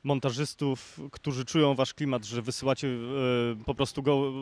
[0.04, 4.32] montażystów, którzy czują wasz klimat, że wysyłacie e, po prostu go,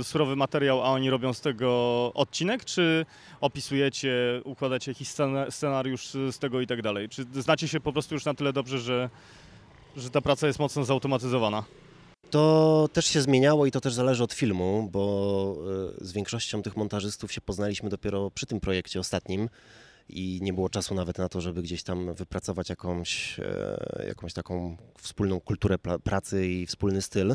[0.00, 1.68] e, surowy materiał, a oni robią z tego
[2.14, 3.06] odcinek, czy
[3.40, 7.08] opisujecie, układacie jakiś scena- scenariusz z tego i tak dalej?
[7.08, 9.10] Czy znacie się po prostu już na tyle dobrze, że,
[9.96, 11.64] że ta praca jest mocno zautomatyzowana?
[12.30, 15.56] To też się zmieniało i to też zależy od filmu, bo
[16.00, 19.48] e, z większością tych montażystów się poznaliśmy dopiero przy tym projekcie ostatnim
[20.08, 24.76] i nie było czasu nawet na to, żeby gdzieś tam wypracować jakąś, e, jakąś taką
[24.98, 27.34] wspólną kulturę pra- pracy i wspólny styl,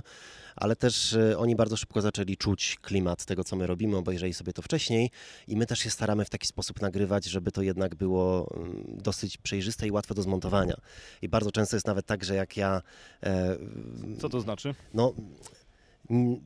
[0.56, 4.54] ale też e, oni bardzo szybko zaczęli czuć klimat tego, co my robimy, obejrzeli sobie
[4.54, 5.12] to wcześniej
[5.48, 9.38] i my też się staramy w taki sposób nagrywać, żeby to jednak było mm, dosyć
[9.38, 10.76] przejrzyste i łatwe do zmontowania.
[11.22, 12.82] I bardzo często jest nawet tak, że jak ja
[13.24, 13.58] e,
[14.20, 14.76] Co to znaczy?
[14.94, 15.14] no,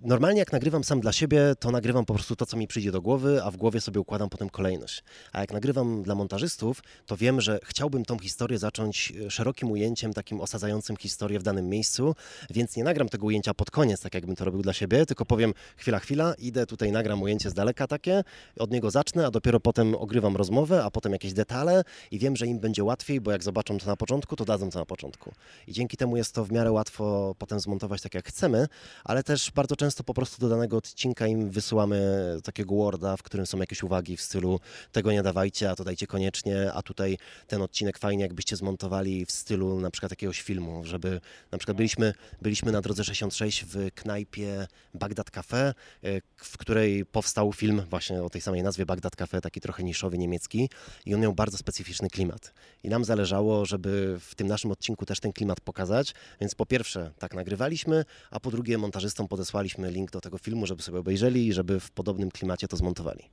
[0.02, 3.02] normalnie jak nagrywam sam dla siebie, to nagrywam po prostu to, co mi przyjdzie do
[3.02, 5.04] głowy, a w głowie sobie układam potem kolejność.
[5.34, 10.14] A jak nagrywam dla montażystów, to wiem, że chciałbym tą historię zacząć e, szerokim ujęciem,
[10.14, 12.16] takim osadzającym historię w danym miejscu,
[12.50, 15.54] więc nie nagram tego ujęcia pod koniec, tak jakbym to robił dla siebie, tylko powiem
[15.78, 18.24] chwila, chwila, idę tutaj, nagram ujęcie z daleka takie,
[18.60, 22.48] od niego zacznę, a dopiero potem ogrywam rozmowę, a potem jakieś detale i wiem, że
[22.48, 25.34] im będzie łatwiej, bo jak zobaczą to na początku, to dadzą to na początku.
[25.68, 28.68] I dzięki temu jest to w miarę łatwo potem zmontować tak, jak chcemy,
[29.04, 32.00] ale też bardzo często po prostu do danego odcinka im wysyłamy
[32.44, 34.60] takiego Worda, w którym są jakieś uwagi w stylu
[34.92, 39.32] tego nie dawajcie, a to dajcie koniecznie, a tutaj ten odcinek fajnie jakbyście zmontowali w
[39.32, 44.68] stylu na przykład jakiegoś filmu, żeby na przykład byliśmy, byliśmy na drodze 66 w knajpie
[44.94, 49.62] Bagdad Cafe, e, w której powstał film właśnie o tej samej nazwie Bagdad Cafe, taki
[49.62, 50.70] trochę niszowy niemiecki
[51.06, 52.54] i on miał bardzo specyficzny klimat.
[52.84, 57.12] I nam zależało, żeby w tym naszym odcinku też ten klimat pokazać, więc po pierwsze
[57.20, 61.54] tak nagrywaliśmy, a po drugie montażystom podesłaliśmy link do tego filmu, żeby sobie obejrzeli i
[61.54, 63.30] żeby w podobnym klimacie to zmontowali.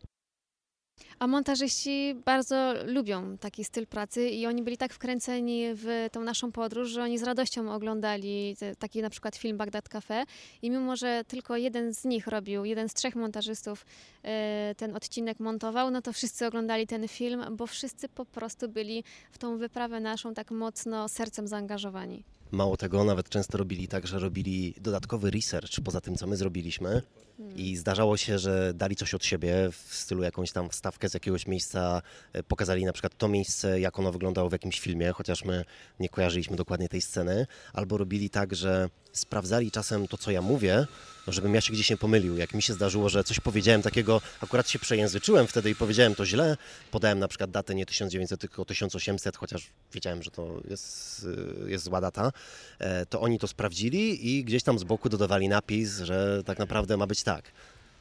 [1.19, 6.53] A montażyści bardzo lubią taki styl pracy i oni byli tak wkręceni w tą naszą
[6.53, 10.25] podróż, że oni z radością oglądali taki na przykład film Bagdad Cafe
[10.63, 13.87] i mimo, że tylko jeden z nich robił, jeden z trzech montażystów
[14.23, 19.05] e, ten odcinek montował, no to wszyscy oglądali ten film, bo wszyscy po prostu byli
[19.31, 22.25] w tą wyprawę naszą tak mocno sercem zaangażowani.
[22.55, 27.03] Mało tego, nawet często robili tak, że robili dodatkowy research poza tym, co my zrobiliśmy.
[27.57, 31.47] I zdarzało się, że dali coś od siebie w stylu jakąś tam wstawkę z jakiegoś
[31.47, 35.65] miejsca, e, pokazali na przykład to miejsce, jak ono wyglądało w jakimś filmie, chociaż my
[36.01, 40.87] nie kojarzyliśmy dokładnie tej sceny, albo robili tak, że sprawdzali czasem to, co ja mówię,
[41.29, 42.37] żebym ja się gdzieś nie pomylił.
[42.37, 46.27] Jak mi się zdarzyło, że coś powiedziałem takiego, akurat się przejęzyczyłem wtedy i powiedziałem to
[46.27, 46.57] źle,
[46.91, 51.27] podałem na przykład datę nie 1900, tylko 1800, chociaż wiedziałem, że to jest,
[51.67, 52.33] y, jest zła data,
[52.79, 56.97] e, to oni to sprawdzili i gdzieś tam z boku dodawali napis, że tak naprawdę
[56.97, 57.45] ma być tak.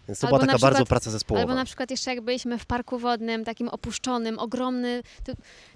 [0.08, 1.42] Więc to Albo była taka bardzo przykład- praca zespołowa.
[1.42, 5.04] Albo na przykład jeszcze jak byliśmy w parku wodnym, takim opuszczonym, ogromny,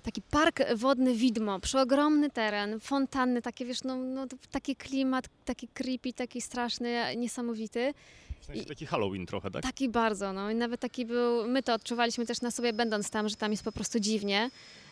[0.04, 6.13] taki park wodny widmo, przeogromny teren, fontanny, takie wiesz, no, no taki klimat, taki creepy,
[6.13, 7.94] taki straszny, niesamowity.
[8.42, 9.63] W sensie taki Halloween trochę, tak?
[9.63, 13.30] Taki bardzo, no i nawet taki był, my to odczuwaliśmy też na sobie będąc tam,
[13.30, 14.50] że tam jest po prostu dziwnie.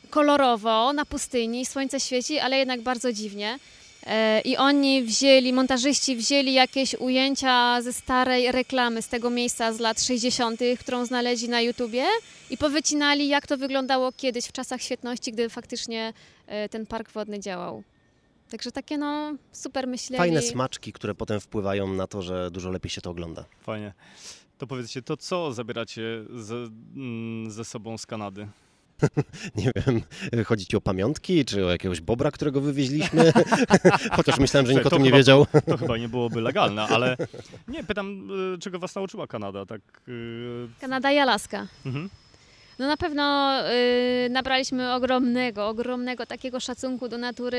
[0.09, 3.59] Kolorowo, na pustyni, słońce świeci, ale jednak bardzo dziwnie.
[4.05, 9.79] E, I oni wzięli, montażyści wzięli jakieś ujęcia ze starej reklamy z tego miejsca z
[9.79, 12.05] lat 60., którą znaleźli na YouTubie
[12.49, 16.13] i powycinali, jak to wyglądało kiedyś w czasach świetności, gdy faktycznie
[16.47, 17.83] e, ten park wodny działał.
[18.49, 20.17] Także takie no super myśleli.
[20.17, 23.45] Fajne smaczki, które potem wpływają na to, że dużo lepiej się to ogląda.
[23.61, 23.93] Fajnie.
[24.57, 26.01] To powiedzcie, to co zabieracie
[26.35, 28.47] ze, mm, ze sobą z Kanady?
[29.55, 30.01] Nie wiem,
[30.45, 33.33] chodzi ci o pamiątki, czy o jakiegoś bobra, którego wywieźliśmy?
[34.17, 35.45] Chociaż myślałem, że nikt o tym nie chyba- wiedział.
[35.67, 37.17] To chyba nie byłoby legalne, ale
[37.67, 39.81] nie, pytam, y, czego was nauczyła Kanada, tak?
[40.07, 41.67] y, Kanada i Alaska.
[41.85, 42.09] Mhm.
[42.79, 43.53] No na pewno
[44.25, 47.57] y, nabraliśmy ogromnego, ogromnego takiego szacunku do natury,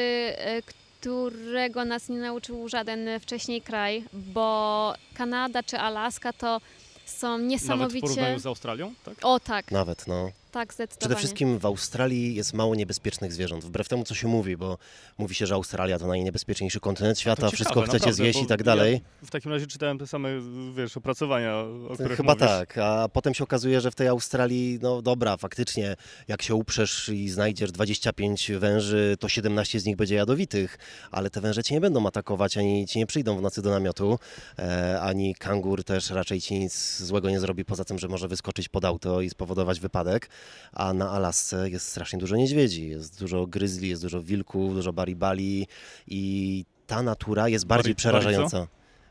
[0.59, 0.63] y,
[1.01, 6.61] którego nas nie nauczył żaden wcześniej kraj, bo Kanada czy Alaska to
[7.07, 8.01] są Nawet w niesamowicie...
[8.01, 9.15] porównaniu z Australią, tak?
[9.23, 10.31] O tak, Nawet, no.
[10.57, 10.99] Tak, zdecydowanie.
[11.01, 14.79] Przede wszystkim w Australii jest mało niebezpiecznych zwierząt, wbrew temu, co się mówi, bo
[15.19, 18.47] mówi się, że Australia to najniebezpieczniejszy kontynent świata, To wszystko ciekawe, chcecie naprawdę, zjeść i
[18.47, 18.93] tak dalej.
[19.23, 20.29] Ja w takim razie czytałem te same,
[20.77, 21.57] wiesz, opracowania,
[21.89, 22.49] o których Chyba mówisz.
[22.49, 25.97] tak, a potem się okazuje, że w tej Australii, no dobra, faktycznie,
[26.29, 30.79] jak się uprzesz i znajdziesz 25 węży, to 17 z nich będzie jadowitych,
[31.11, 34.19] ale te węże cię nie będą atakować, ani ci nie przyjdą w nocy do namiotu,
[34.59, 38.69] e, ani kangur też raczej ci nic złego nie zrobi, poza tym, że może wyskoczyć
[38.69, 40.29] pod auto i spowodować wypadek,
[40.73, 45.67] a na Alasce jest strasznie dużo niedźwiedzi, jest dużo gryzli, jest dużo wilków, dużo baribali
[46.07, 48.03] i ta natura jest bardziej Bari-
[48.51, 48.67] co?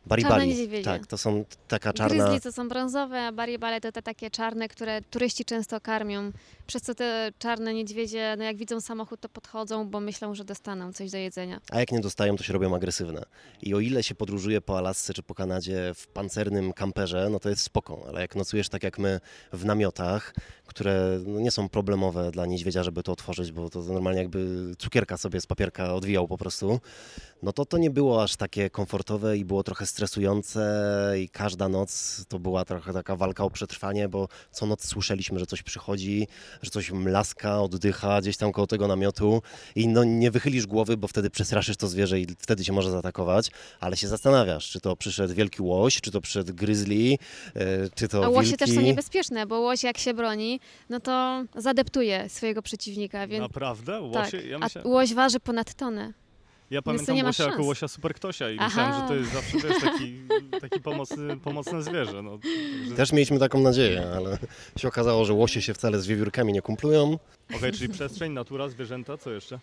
[0.06, 0.30] Przerażająca.
[0.30, 0.84] Czarne Baribali, niedźwiedzie.
[0.86, 2.24] tak, to są taka czarna...
[2.24, 6.32] Gryzli to są brązowe, a baribale to te takie czarne, które turyści często karmią.
[6.68, 10.94] Przez co te czarne niedźwiedzie, no jak widzą samochód, to podchodzą, bo myślą, że dostaną
[10.94, 11.62] coś do jedzenia.
[11.72, 13.24] A jak nie dostają, to się robią agresywne.
[13.62, 17.50] I o ile się podróżuje po Alasce czy po Kanadzie w pancernym kamperze, no to
[17.50, 19.20] jest spoko, ale jak nocujesz tak jak my
[19.54, 20.34] w namiotach,
[20.66, 25.18] które no nie są problemowe dla niedźwiedzia, żeby to otworzyć, bo to normalnie jakby cukierka
[25.18, 26.80] sobie z papierka odwijał po prostu,
[27.44, 30.62] no to to nie było aż takie komfortowe i było trochę stresujące
[31.20, 35.46] i każda noc to była trochę taka walka o przetrwanie, bo co noc słyszeliśmy, że
[35.46, 36.28] coś przychodzi,
[36.62, 39.42] że coś mlaska, oddycha gdzieś tam koło tego namiotu
[39.76, 43.52] i no nie wychylisz głowy, bo wtedy przestraszysz to zwierzę i wtedy cię może zaatakować,
[43.80, 47.16] ale się zastanawiasz, czy to przyszedł wielki łoś, czy to przyszedł grizzly,
[47.56, 48.66] e, czy to A łosie wilki.
[48.66, 54.12] też są niebezpieczne, bo łoś jak się broni, no to zadeptuje swojego przeciwnika, więc Naprawdę?
[54.14, 54.26] tak.
[54.26, 54.48] Łosie?
[54.48, 56.14] Ja, A łoś waży ponad tonę.
[56.72, 58.68] Ja pamiętam nie łosia jako łosia superktosia i Aha.
[58.68, 60.20] myślałem, że to jest zawsze, wiesz, taki,
[60.62, 62.22] taki pomocny, pomocne zwierzę.
[62.22, 62.96] No, także...
[62.96, 64.38] Też mieliśmy taką nadzieję, ale
[64.78, 67.20] się okazało, że łosie się wcale z wiewiórkami nie kumplują.
[67.56, 69.60] Okej, czyli przestrzeń, natura, zwierzęta, co jeszcze?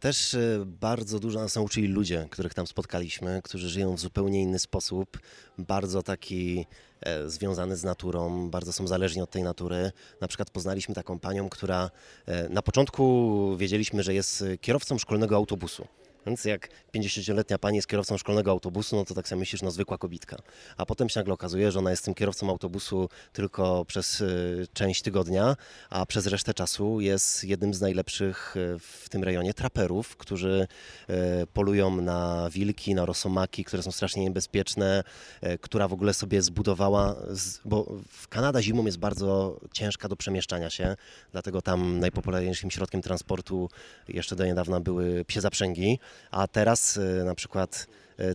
[0.00, 4.58] Też e, bardzo dużo nas nauczyli ludzie, których tam spotkaliśmy, którzy żyją w zupełnie inny
[4.58, 5.18] sposób,
[5.58, 6.66] bardzo taki
[7.00, 9.92] e, związany z naturą, bardzo są zależni od tej natury.
[10.20, 11.90] Na przykład poznaliśmy taką panią, która
[12.26, 15.86] e, na początku wiedzieliśmy, że jest kierowcą szkolnego autobusu.
[16.26, 19.98] Więc jak 50-letnia pani jest kierowcą szkolnego autobusu, no to tak sobie myślisz, no zwykła
[19.98, 20.36] kobitka.
[20.76, 25.02] A potem się nagle okazuje, że ona jest tym kierowcą autobusu tylko przez y, część
[25.02, 25.56] tygodnia,
[25.90, 30.66] a przez resztę czasu jest jednym z najlepszych y, w tym rejonie traperów, którzy
[31.10, 31.14] y,
[31.46, 35.04] polują na wilki, na rosomaki, które są strasznie niebezpieczne,
[35.42, 37.96] y, która w ogóle sobie zbudowała, z, bo
[38.28, 40.96] Kanada zimą jest bardzo ciężka do przemieszczania się,
[41.32, 43.70] dlatego tam najpopularniejszym środkiem transportu
[44.08, 45.98] jeszcze do niedawna były psie zaprzęgi,
[46.30, 47.86] a teraz y, na przykład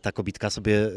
[0.02, 0.88] ta kobitka sobie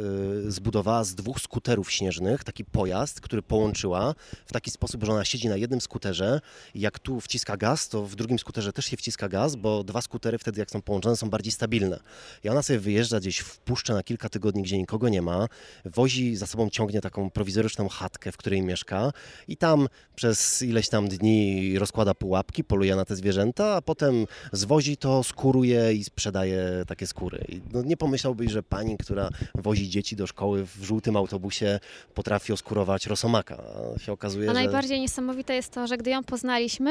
[0.46, 4.14] y, zbudowała z dwóch skuterów śnieżnych taki pojazd, który połączyła
[4.46, 6.40] w taki sposób, że ona siedzi na jednym skuterze
[6.74, 10.02] i jak tu wciska gaz, to w drugim skuterze też się wciska gaz, bo dwa
[10.02, 12.00] skutery wtedy jak są połączone są bardziej stabilne.
[12.44, 15.48] I ona sobie wyjeżdża gdzieś w puszczę na kilka tygodni, gdzie nikogo nie ma,
[15.84, 19.12] wozi za sobą ciągnie taką prowizoryczną chatkę, w której mieszka
[19.48, 24.96] i tam przez ileś tam dni rozkłada pułapki, poluje na te zwierzęta, a potem zwozi
[24.96, 27.44] to, skóruje i sprzedaje takie skóry.
[27.48, 31.80] I no nie pomyślałbyś, że pani, która wozi dzieci do szkoły w żółtym autobusie
[32.14, 33.62] potrafi oskurować rosomaka.
[33.96, 34.60] A się okazuje, A że...
[34.60, 36.90] najbardziej niesamowite jest to, że gdy ją poznaliśmy,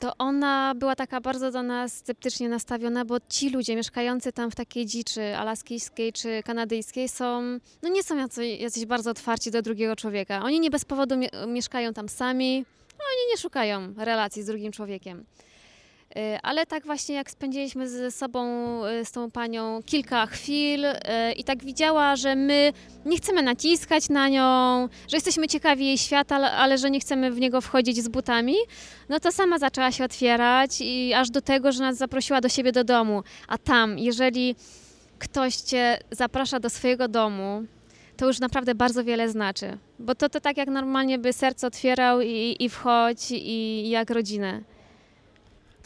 [0.00, 4.54] to ona była taka bardzo do nas sceptycznie nastawiona, bo ci ludzie mieszkający tam w
[4.54, 7.42] takiej dziczy alaskijskiej czy kanadyjskiej są,
[7.82, 10.42] no nie są jacyś, jacyś bardzo otwarci do drugiego człowieka.
[10.44, 15.24] Oni nie bez powodu mie- mieszkają tam sami, oni nie szukają relacji z drugim człowiekiem.
[16.16, 18.46] Y, Ale tak właśnie jak spędziliśmy ze sobą,
[18.86, 20.96] y, z tą panią kilka chwil y,
[21.36, 22.72] i tak widziała, że my
[23.06, 24.42] nie chcemy naciskać na nią,
[25.08, 28.54] że jesteśmy ciekawi jej świata, ale- że nie chcemy w niego wchodzić z butami,
[29.08, 32.72] no to sama zaczęła się otwierać i aż do tego, że nas zaprosiła do siebie
[32.72, 33.22] do domu.
[33.48, 34.54] A tam, jeżeli
[35.18, 37.64] ktoś cię zaprasza do swojego domu,
[38.16, 39.78] to już naprawdę bardzo wiele znaczy.
[39.98, 44.60] Bo to, to tak jak normalnie by serce otwierał i, i wchodź i jak rodzinę.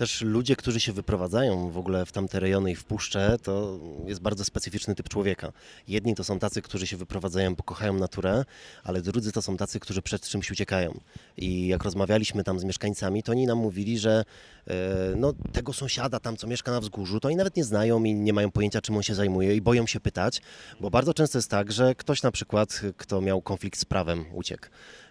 [0.03, 4.21] Też ludzie, którzy się wyprowadzają w ogóle w tamte rejony i w puszcze, to jest
[4.21, 5.53] bardzo specyficzny typ człowieka.
[5.89, 8.45] Jedni to są tacy, którzy się wyprowadzają, bo kochają naturę,
[8.85, 11.01] ale drudzy to są tacy, którzy przed czymś uciekają.
[11.37, 14.25] I jak rozmawialiśmy tam z mieszkańcami, to oni nam mówili, że
[14.67, 14.75] e,
[15.17, 18.33] no, tego sąsiada tam, co mieszka na wzgórzu, to oni nawet nie znają i nie
[18.33, 20.43] mają pojęcia, czym on się zajmuje i boją się pytać,
[20.81, 24.67] bo bardzo często jest tak, że ktoś na przykład, kto miał konflikt z prawem, uciekł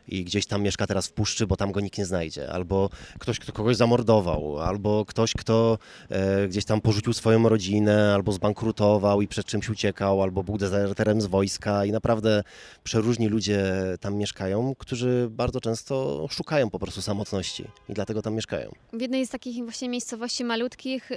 [0.08, 2.90] i gdzieś tam mieszka teraz w puszczy, bo tam go nikt nie znajdzie, albo
[3.20, 5.78] ktoś, kto kogoś zamordował, albo ktoś, kto
[6.10, 11.22] e, gdzieś tam porzucił swoją rodzinę, albo zbankrutował i przed czymś uciekał, albo był dezerterem
[11.22, 11.86] z wojska.
[11.86, 12.44] I naprawdę
[12.84, 13.64] przeróżni ludzie
[14.00, 18.72] tam mieszkają, którzy bardzo często szukają po prostu samotności i dlatego tam mieszkają.
[18.94, 21.16] W jednej z takich właśnie miejscowości malutkich y,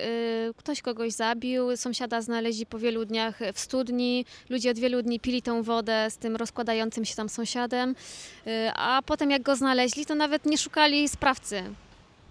[0.57, 5.43] ktoś kogoś zabił, sąsiada znaleźli po wielu dniach w studni, ludzie od wielu dni pili
[5.43, 7.95] tą wodę z tym rozkładającym się tam sąsiadem,
[8.47, 11.63] y, a potem jak go znaleźli, to nawet nie szukali sprawcy.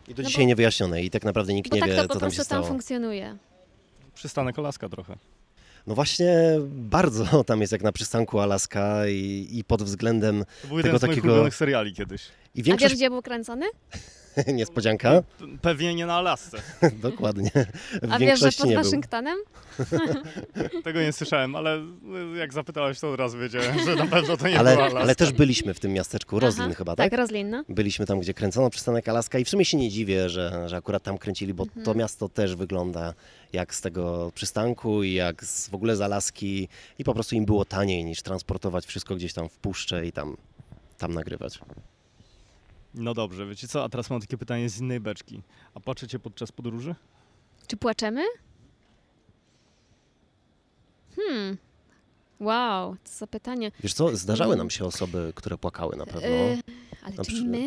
[0.07, 2.07] I do No dzisiaj bo- niewyjaśnione i tak naprawdę nikt nie tak wie, to co
[2.07, 2.67] po tam prostu się tam stało.
[2.67, 3.37] funkcjonuje.
[4.15, 5.15] Przystanek Alaska trochę.
[5.87, 6.35] No właśnie
[6.69, 10.99] bardzo tam jest jak na przystanku Alaska i, i pod względem To był Tego jeden
[10.99, 12.21] z takiego- seriali kiedyś.
[12.23, 13.65] i A wiesz, większość gdzie był kręcony?
[14.53, 16.57] niespodzianka, P- Pewnie nie na Alasce.
[17.09, 17.51] dokładnie.
[18.01, 18.73] W A wiesz, że pod.
[18.73, 19.37] Waszyngtonem?
[20.83, 21.81] Tego nie słyszałem, ale
[22.37, 24.99] jak zapytałeś, to od razu wiedziałem, że na pewno to nie była Ale, Alaska.
[24.99, 27.09] ale też byliśmy w tym miasteczku, Roslin Aha, chyba, tak?
[27.11, 27.63] Tak, Roslin, no.
[27.69, 31.03] Byliśmy tam, gdzie kręcono przystanek Alaska i w sumie się nie dziwię, że, że akurat
[31.03, 31.85] tam kręcili, bo Mhm.
[31.85, 33.13] to miasto też wygląda
[33.53, 36.67] jak z tego przystanku i jak z, w ogóle z Alaski
[36.99, 40.37] i po prostu im było taniej niż transportować wszystko gdzieś tam w puszczę i tam,
[40.97, 41.59] tam nagrywać.
[42.93, 45.41] No dobrze, wiecie co, a teraz mam takie pytanie z innej beczki.
[45.73, 46.95] A płaczecie podczas podróży?
[47.67, 48.21] Czy płaczemy?
[51.15, 51.57] Hmm.
[52.43, 53.71] Wow, co za pytanie.
[53.83, 56.21] Wiesz co, zdarzały nam się osoby, które płakały na pewno.
[56.27, 56.61] Y,
[57.03, 57.63] ale Na czy przy- my?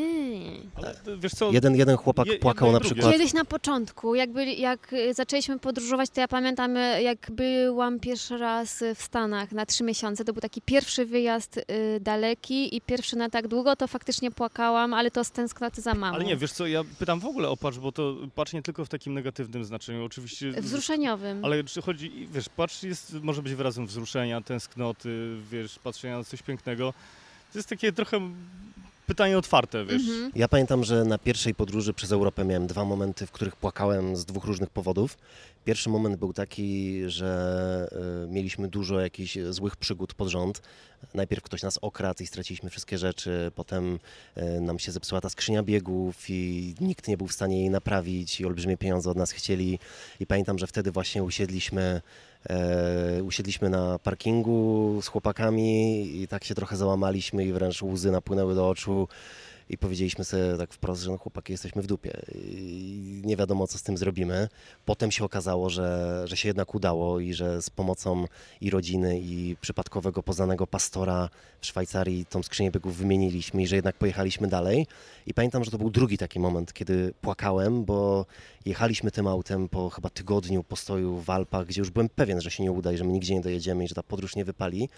[0.74, 3.12] Ale ty, wiesz co, Jeden, jeden chłopak Je- płakał na przykład.
[3.12, 8.39] Kiedyś na początku, jak, byli, jak y, zaczęliśmy podróżować, to ja pamiętam, jak byłam pierwszy
[8.39, 10.24] raz w Stanach na trzy miesiące.
[10.24, 11.62] To był taki pierwszy wyjazd y,
[12.01, 16.14] daleki i pierwszy na tak długo, to faktycznie płakałam, ale to z tęsknoty za mamą.
[16.16, 18.85] ale nie, wiesz co, ja pytam w ogóle o płacz, bo to płacz nie tylko
[18.85, 20.53] w takim negatywnym znaczeniu, oczywiście...
[20.53, 21.45] Wzruszeniowym.
[21.45, 24.66] Ale czy chodzi, wiesz, płacz jest, może być wyrazem wzruszenia, tęsknoty,
[25.51, 26.95] wiesz, patrzenia na coś pięknego.
[27.53, 28.21] To jest takie trochę
[29.07, 30.03] pytanie otwarte, wiesz.
[30.03, 30.33] Mhm.
[30.35, 34.25] Ja pamiętam, że na pierwszej podróży przez Europę miałem dwa momenty, w których płakałem z
[34.25, 35.19] dwóch różnych powodów.
[35.64, 37.89] Pierwszy moment był taki, że
[38.25, 40.62] y, mieliśmy dużo jakichś złych przygód pod rząd.
[41.14, 43.99] Najpierw ktoś nas okradł i straciliśmy wszystkie rzeczy, potem
[44.37, 48.41] y, nam się zepsuła ta skrzynia biegów i nikt nie był w stanie jej naprawić
[48.41, 49.79] i olbrzymie pieniądze od nas chcieli.
[50.21, 52.01] I pamiętam, że wtedy właśnie usiedliśmy
[53.22, 58.68] usiedliśmy na parkingu z chłopakami i tak się trochę załamaliśmy i wręcz łzy napłynęły do
[58.68, 59.09] oczu
[59.68, 63.78] i powiedzieliśmy sobie tak wprost, że no chłopaki jesteśmy w dupie i nie wiadomo co
[63.78, 64.49] z tym zrobimy.
[64.84, 68.24] Potem się okazało, że, że się jednak udało i że z pomocą
[68.61, 71.28] i rodziny i przypadkowego poznanego pastora
[71.67, 74.87] Szwajcarii tą skrzynię biegów wymieniliśmy i że jednak pojechaliśmy dalej.
[75.27, 78.27] I pamiętam, że to był drugi taki moment, kiedy płakałem, bo
[78.64, 82.62] jechaliśmy tym autem po chyba tygodniu postoju w Alpach, gdzie już byłem pewien, że się
[82.62, 84.89] nie uda i że my nigdzie nie dojedziemy i że ta podróż nie wypali,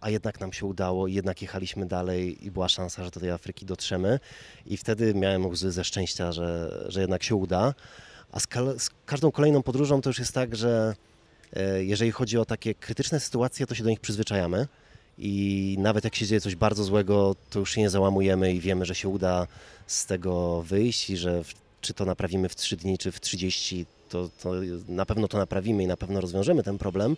[0.00, 3.30] a jednak nam się udało i jednak jechaliśmy dalej i była szansa, że do tej
[3.30, 4.20] Afryki dotrzemy
[4.66, 7.74] i wtedy miałem łzy ze szczęścia, że, że jednak się uda.
[8.32, 8.46] A z,
[8.78, 10.94] z każdą kolejną podróżą to już jest tak, że
[11.52, 14.66] e, jeżeli chodzi o takie krytyczne sytuacje, to się do nich przyzwyczajamy
[15.18, 18.84] i nawet jak się dzieje coś bardzo złego, to już się nie załamujemy i wiemy,
[18.84, 19.46] że się uda
[19.86, 23.86] z tego wyjść i że w, czy to naprawimy w 3 dni, czy w 30,
[24.08, 24.52] to, to
[24.88, 27.16] na pewno to naprawimy i na pewno rozwiążemy ten problem.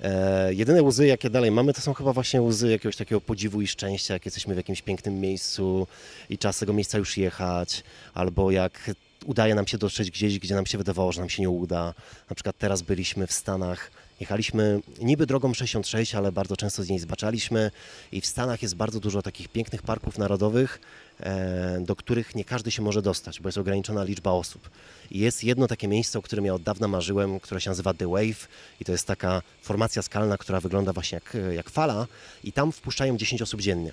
[0.00, 3.66] E, jedyne łzy, jakie dalej mamy, to są chyba właśnie łzy jakiegoś takiego podziwu i
[3.66, 5.86] szczęścia, jak jesteśmy w jakimś pięknym miejscu
[6.30, 8.90] i czas tego miejsca już jechać, albo jak
[9.26, 11.94] udaje nam się dotrzeć gdzieś, gdzie nam się wydawało, że nam się nie uda.
[12.30, 16.98] Na przykład teraz byliśmy w Stanach, jechaliśmy niby drogą 66, ale bardzo często z niej
[16.98, 17.70] zbaczaliśmy
[18.12, 20.80] i w Stanach jest bardzo dużo takich pięknych parków narodowych,
[21.20, 24.70] e, do których nie każdy się może dostać, bo jest ograniczona liczba osób.
[25.10, 28.08] I jest jedno takie miejsce, o którym ja od dawna marzyłem, które się nazywa The
[28.08, 28.48] Wave
[28.80, 32.06] i to jest taka formacja skalna, która wygląda właśnie jak, jak fala
[32.44, 33.92] i tam wpuszczają 10 osób dziennie.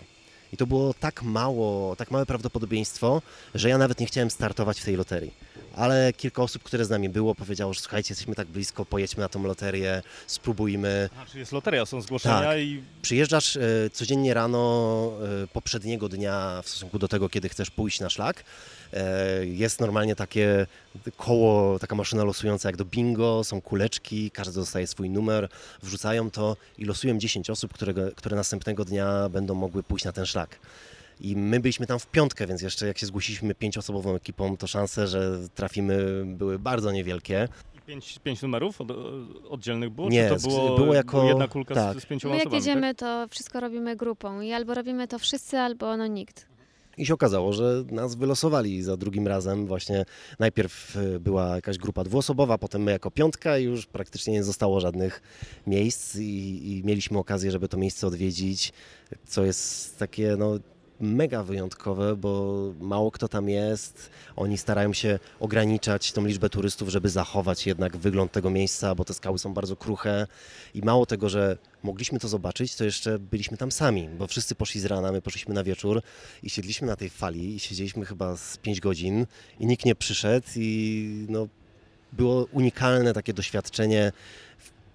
[0.53, 3.21] I to było tak mało, tak małe prawdopodobieństwo,
[3.55, 5.33] że ja nawet nie chciałem startować w tej loterii.
[5.75, 9.29] Ale kilka osób, które z nami było, powiedziało, że słuchajcie, jesteśmy tak blisko, pojedźmy na
[9.29, 11.09] tą loterię, spróbujmy.
[11.21, 12.59] A, czyli jest loteria, są zgłoszenia Tak.
[12.59, 13.61] i Przyjeżdżasz e,
[13.93, 15.11] codziennie rano
[15.43, 18.43] e, poprzedniego dnia w stosunku do tego, kiedy chcesz pójść na szlak.
[18.93, 20.67] E, jest normalnie takie
[21.17, 25.49] koło, taka maszyna losująca jak do bingo, są kuleczki, każdy dostaje swój numer,
[25.83, 30.25] wrzucają to i losują 10 osób, które, które następnego dnia będą mogły pójść na ten
[30.25, 30.59] szlak.
[31.21, 35.07] I my byliśmy tam w piątkę, więc jeszcze jak się zgłosiliśmy pięcioosobową ekipą, to szanse,
[35.07, 37.47] że trafimy były bardzo niewielkie.
[37.77, 38.87] i pięć, pięć numerów od,
[39.49, 40.09] oddzielnych było?
[40.09, 41.99] Nie, Czy to było, było jako- jedna kulka tak.
[41.99, 42.65] z, z pięcioma My jak osobami?
[42.67, 46.45] jedziemy, to wszystko robimy grupą i albo robimy to wszyscy, albo no nikt.
[46.97, 49.67] I się okazało, że nas wylosowali za drugim razem.
[49.67, 50.05] Właśnie
[50.39, 54.79] najpierw y, była jakaś grupa dwuosobowa, potem my jako piątka i już praktycznie nie zostało
[54.79, 55.21] żadnych
[55.67, 58.73] miejsc i, i mieliśmy okazję, żeby to miejsce odwiedzić,
[59.27, 60.59] co jest takie no,
[60.99, 64.09] mega wyjątkowe, bo mało kto tam jest.
[64.35, 69.13] Oni starają się ograniczać tą liczbę turystów, żeby zachować jednak wygląd tego miejsca, bo te
[69.13, 70.27] skały są bardzo kruche
[70.73, 74.81] i mało tego, że mogliśmy to zobaczyć, to jeszcze byliśmy tam sami, bo wszyscy poszli
[74.81, 76.01] z rana, my poszliśmy na wieczór
[76.43, 79.25] i siedliśmy na tej fali i siedzieliśmy chyba z 5 godzin
[79.59, 81.47] i nikt nie przyszedł i no,
[82.13, 84.11] było unikalne takie doświadczenie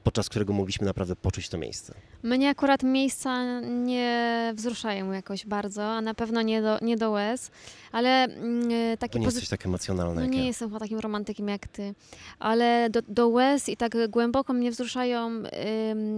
[0.05, 1.95] podczas którego mogliśmy naprawdę poczuć to miejsce.
[2.23, 7.51] Mnie akurat miejsca nie wzruszają jakoś bardzo, a na pewno nie do, nie do łez,
[7.93, 10.45] ale Bo takie nie jesteś tak emocjonalna No jak nie ja.
[10.45, 11.95] jestem chyba takim romantykiem jak ty,
[12.39, 15.45] ale do, do łez i tak głęboko mnie wzruszają ym,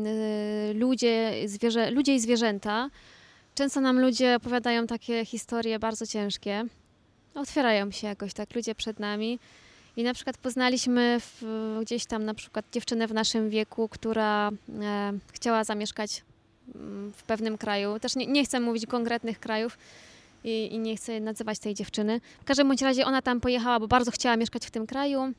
[0.06, 2.90] y, ludzie, zwierzę, ludzie i zwierzęta.
[3.54, 6.64] Często nam ludzie opowiadają takie historie bardzo ciężkie.
[7.34, 9.38] Otwierają się jakoś tak ludzie przed nami.
[9.96, 11.42] I na przykład poznaliśmy w,
[11.82, 14.50] gdzieś tam na przykład dziewczynę w naszym wieku, która
[14.82, 16.22] e, chciała zamieszkać
[16.74, 17.98] mm, w pewnym kraju.
[17.98, 19.78] Też nie, nie chcę mówić konkretnych krajów
[20.44, 22.20] i, i nie chcę nazywać tej dziewczyny.
[22.40, 25.32] W każdym bądź razie ona tam pojechała, bo bardzo chciała mieszkać w tym kraju.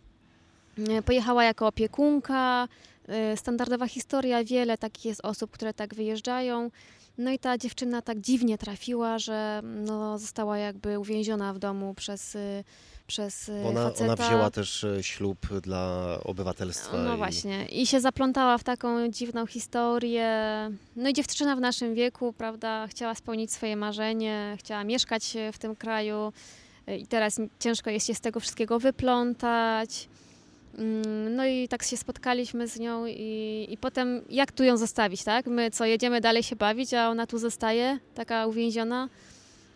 [0.90, 2.68] E, Pojechała jako opiekunka.
[3.08, 6.72] e, Standardowa historia, wiele takich jest osób, które tak wyjeżdżają.
[7.18, 12.36] No i ta dziewczyna tak dziwnie trafiła, że no, została jakby uwięziona w domu przez,
[12.36, 12.64] y,
[13.08, 14.04] przez y, Ona, faceta.
[14.14, 16.98] ona wzięła też e, ślub dla obywatelstwa.
[16.98, 17.66] No i- właśnie.
[17.66, 20.30] I się zaplątała w taką dziwną historię.
[20.96, 25.58] No i dziewczyna w naszym wieku, prawda, chciała spełnić swoje marzenie, chciała mieszkać e, w
[25.60, 26.34] tym kraju
[27.00, 30.08] i teraz ciężko jest się z tego wszystkiego wyplątać.
[30.78, 35.24] Mm, No i tak się spotkaliśmy z nią i, i potem jak tu ją zostawić,
[35.24, 35.46] tak?
[35.48, 39.10] My co, jedziemy dalej się bawić, a ona tu zostaje, taka uwięziona.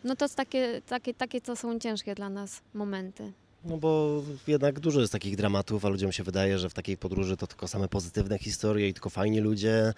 [0.03, 3.31] No to takie, takie, takie to są ciężkie dla nas momenty.
[3.65, 7.37] No bo jednak dużo jest takich dramatów, a ludziom się wydaje, że w takiej podróży
[7.37, 9.93] to tylko same pozytywne historie i tylko fajni ludzie,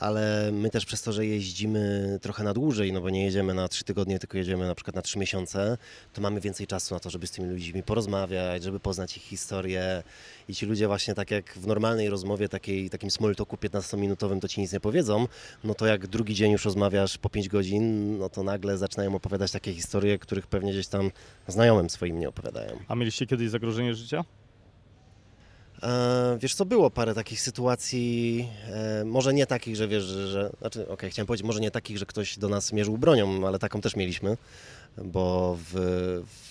[0.00, 3.68] ale my też przez to, że jeździmy trochę na dłużej, no bo nie jedziemy na
[3.68, 5.78] trzy tygodnie, tylko jedziemy na przykład na trzy miesiące,
[6.12, 10.02] to mamy więcej czasu na to, żeby z tymi ludźmi porozmawiać, żeby poznać ich historię
[10.48, 14.48] i ci ludzie właśnie tak jak w normalnej rozmowie, takiej, takim small talku 15-minutowym to
[14.48, 15.26] ci nic nie powiedzą,
[15.64, 19.52] no to jak drugi dzień już rozmawiasz po 5 godzin, no to nagle zaczynają opowiadać
[19.52, 21.10] takie historie, których pewnie gdzieś tam
[21.48, 22.78] znajomym swoim nie opowiadają.
[22.88, 24.24] A mieliście kiedyś zagrożenie życia?
[25.82, 30.88] E, wiesz co, było parę takich sytuacji, e, może nie takich, że wiesz, że, znaczy,
[30.88, 33.96] okej, chciałem powiedzieć, może nie takich, że ktoś do nas mierzył bronią, ale taką też
[33.96, 34.36] mieliśmy,
[35.04, 35.74] bo w,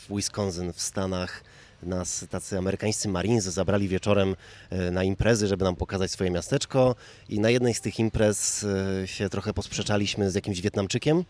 [0.07, 1.43] w Wisconsin w Stanach
[1.83, 4.35] nas tacy amerykańscy Marines zabrali wieczorem
[4.69, 6.95] e, na imprezy, żeby nam pokazać swoje miasteczko
[7.29, 8.65] i na jednej z tych imprez
[9.05, 11.23] się trochę posprzeczaliśmy z jakimś Wietnamczykiem,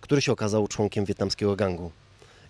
[0.00, 1.90] który się okazał członkiem wietnamskiego gangu.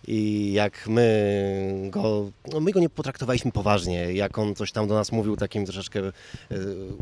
[0.08, 4.94] I jak my go, no my go nie potraktowaliśmy poważnie, jak on coś tam do
[4.94, 6.12] nas mówił takim troszeczkę e,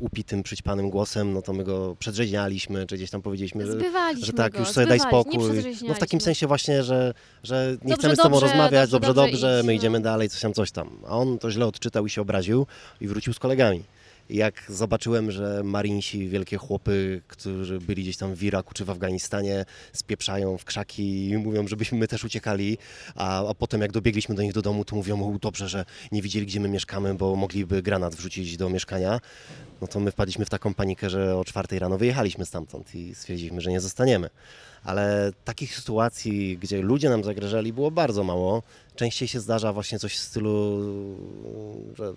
[0.00, 3.78] upitym, przyćpanym głosem, no to my go przedrzeźnialiśmy, czy gdzieś tam powiedzieliśmy, że,
[4.22, 5.64] że tak, go, już sobie daj spokój.
[5.88, 9.09] No w takim sensie właśnie, że, że nie Dobrze, chcemy z tobą dobrze, rozmawiać, dobrze,
[9.09, 10.98] dobrze, dobrze, dobrze, my idziemy dalej, coś tam, coś tam.
[11.07, 12.66] A on to źle odczytał i się obraził
[13.00, 13.82] i wrócił z kolegami.
[14.31, 19.64] Jak zobaczyłem, że marinsi, wielkie chłopy, którzy byli gdzieś tam w Iraku czy w Afganistanie,
[19.93, 22.79] spieprzają w krzaki i mówią, żebyśmy my też uciekali,
[23.14, 26.23] a, a potem jak dobiegliśmy do nich do domu, to mówią, o dobrze, że nie
[26.23, 29.20] widzieli, gdzie my mieszkamy, bo mogliby granat wrzucić do mieszkania,
[29.81, 33.61] no to my wpadliśmy w taką panikę, że o czwartej rano wyjechaliśmy stamtąd i stwierdziliśmy,
[33.61, 34.31] że nie zostaniemy.
[34.85, 38.62] Ale takich sytuacji, gdzie ludzie nam zagrażali, było bardzo mało.
[38.97, 40.81] Częściej się zdarza właśnie coś w stylu,
[41.95, 42.14] że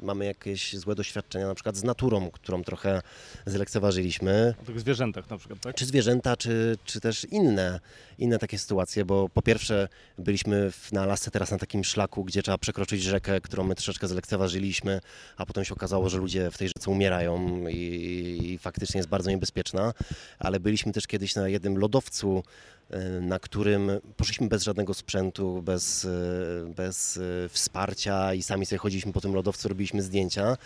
[0.00, 3.02] mamy jakieś złe doświadczenia, na przykład z naturą, którą trochę
[3.46, 5.74] zlekceważyliśmy, O tych zwierzętach na przykład, tak?
[5.74, 7.80] czy zwierzęta, czy, czy też inne,
[8.18, 9.88] inne takie sytuacje, bo po pierwsze
[10.18, 14.08] byliśmy w, na lasce teraz na takim szlaku, gdzie trzeba przekroczyć rzekę, którą my troszeczkę
[14.08, 15.00] zlekceważyliśmy,
[15.36, 19.30] a potem się okazało, że ludzie w tej rzece umierają i, i faktycznie jest bardzo
[19.30, 19.92] niebezpieczna,
[20.38, 22.42] ale byliśmy też kiedyś na jednym lodowcu,
[22.90, 26.08] e, na którym poszliśmy bez żadnego sprzętu, bez, e,
[26.74, 30.56] bez e, wsparcia i sami sobie chodziliśmy po tym lodowcu, robiliśmy zdjęcia.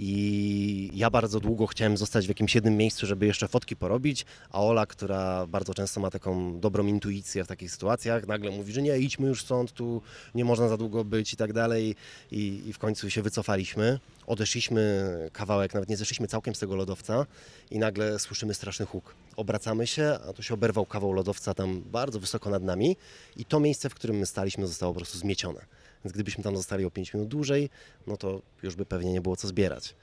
[0.00, 4.62] I ja bardzo długo chciałem zostać w jakimś jednym miejscu, żeby jeszcze fotki porobić, a
[4.62, 8.98] Ola, która bardzo często ma taką dobrą intuicję w takich sytuacjach, nagle mówi, że nie,
[8.98, 10.02] idźmy już stąd, tu
[10.34, 11.96] nie można za długo być i tak dalej.
[12.30, 14.00] I, i w końcu się wycofaliśmy.
[14.26, 17.26] Odeszliśmy kawałek, nawet nie zeszliśmy całkiem z tego lodowca
[17.70, 19.14] i nagle słyszymy straszny huk.
[19.36, 22.96] Obracamy się, a tu się oberwał kawał lodowca tam bardzo wysoko nad nami
[23.36, 25.60] i to miejsce, w którym my staliśmy, zostało po prostu zmiecione.
[26.04, 27.70] Więc gdybyśmy tam zostali o 5 minut dłużej,
[28.06, 29.94] no to już by pewnie nie było co zbierać.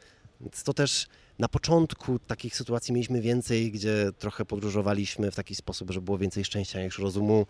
[0.42, 1.08] Więc to też
[1.40, 6.46] na początku takich sytuacji mieliśmy więcej, gdzie trochę podróżowaliśmy w taki sposób, że było więcej
[6.46, 7.46] szczęścia niż rozumu.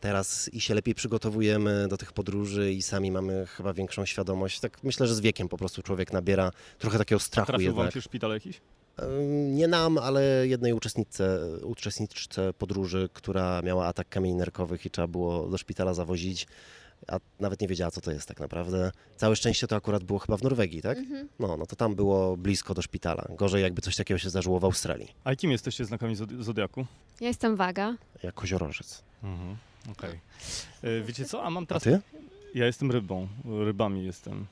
[0.00, 4.60] Teraz i się lepiej przygotowujemy do tych podróży i sami mamy chyba większą świadomość.
[4.60, 7.94] Tak myślę, że z wiekiem po prostu człowiek nabiera trochę takiego strachu Trafił wam jednak.
[7.94, 8.60] się szpital jakiś?
[9.50, 15.48] Nie nam, ale jednej uczestniczce, uczestniczce podróży, która miała atak kamieni nerkowych i trzeba było
[15.48, 16.46] do szpitala zawozić,
[17.08, 18.90] a nawet nie wiedziała, co to jest tak naprawdę.
[19.16, 20.98] Całe szczęście to akurat było chyba w Norwegii, tak?
[20.98, 21.28] Mhm.
[21.38, 23.26] No, no to tam było blisko do szpitala.
[23.36, 26.86] Gorzej jakby coś takiego się zdarzyło w Australii, A jakim jesteście znakami zodi- Zodiaku?
[27.20, 27.96] Ja jestem waga.
[28.22, 29.02] jak koziorożec.
[29.22, 29.56] Mhm.
[29.92, 30.20] Okej.
[30.82, 31.42] E, Wiecie co?
[31.44, 31.82] A mam A teraz...
[31.82, 32.00] ty?
[32.54, 33.28] Ja jestem rybą.
[33.64, 34.46] Rybami jestem.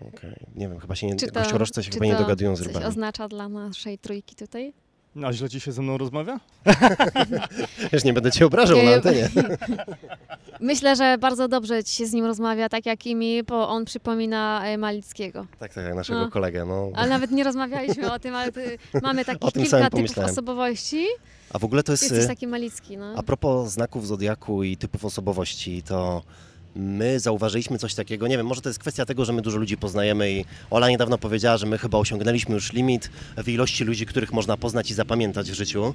[0.00, 0.34] Okej.
[0.54, 2.58] Nie wiem, chyba się nie, Czy to, gościorożce się czy chyba nie to dogadują z
[2.58, 2.86] coś rybami.
[2.86, 4.72] oznacza dla naszej trójki tutaj?
[5.16, 6.40] No, a źle ci się ze mną rozmawia?
[7.92, 9.28] Wiesz, nie będę cię obrażał na Nie, antenie.
[10.60, 13.84] Myślę, że bardzo dobrze ci się z nim rozmawia, tak jak i mi, bo on
[13.84, 15.46] przypomina e, Malickiego.
[15.58, 16.30] Tak, tak, jak naszego No.
[16.30, 16.64] kolegę.
[16.64, 16.90] No.
[16.94, 20.30] Ale nawet nie rozmawialiśmy o tym, ale ty, mamy takich kilka typów pomyślałem.
[20.32, 21.06] osobowości.
[21.50, 22.02] A w ogóle to jest...
[22.02, 23.14] Jesteś y, taki Malicki, no.
[23.16, 26.22] A propos znaków zodiaku i typów osobowości, to
[26.76, 28.26] my zauważyliśmy coś takiego.
[28.26, 31.18] Nie wiem, może to jest kwestia tego, że my dużo ludzi poznajemy i Ola niedawno
[31.18, 35.50] powiedziała, że my chyba osiągnęliśmy już limit w ilości ludzi, których można poznać i zapamiętać
[35.50, 35.94] w życiu.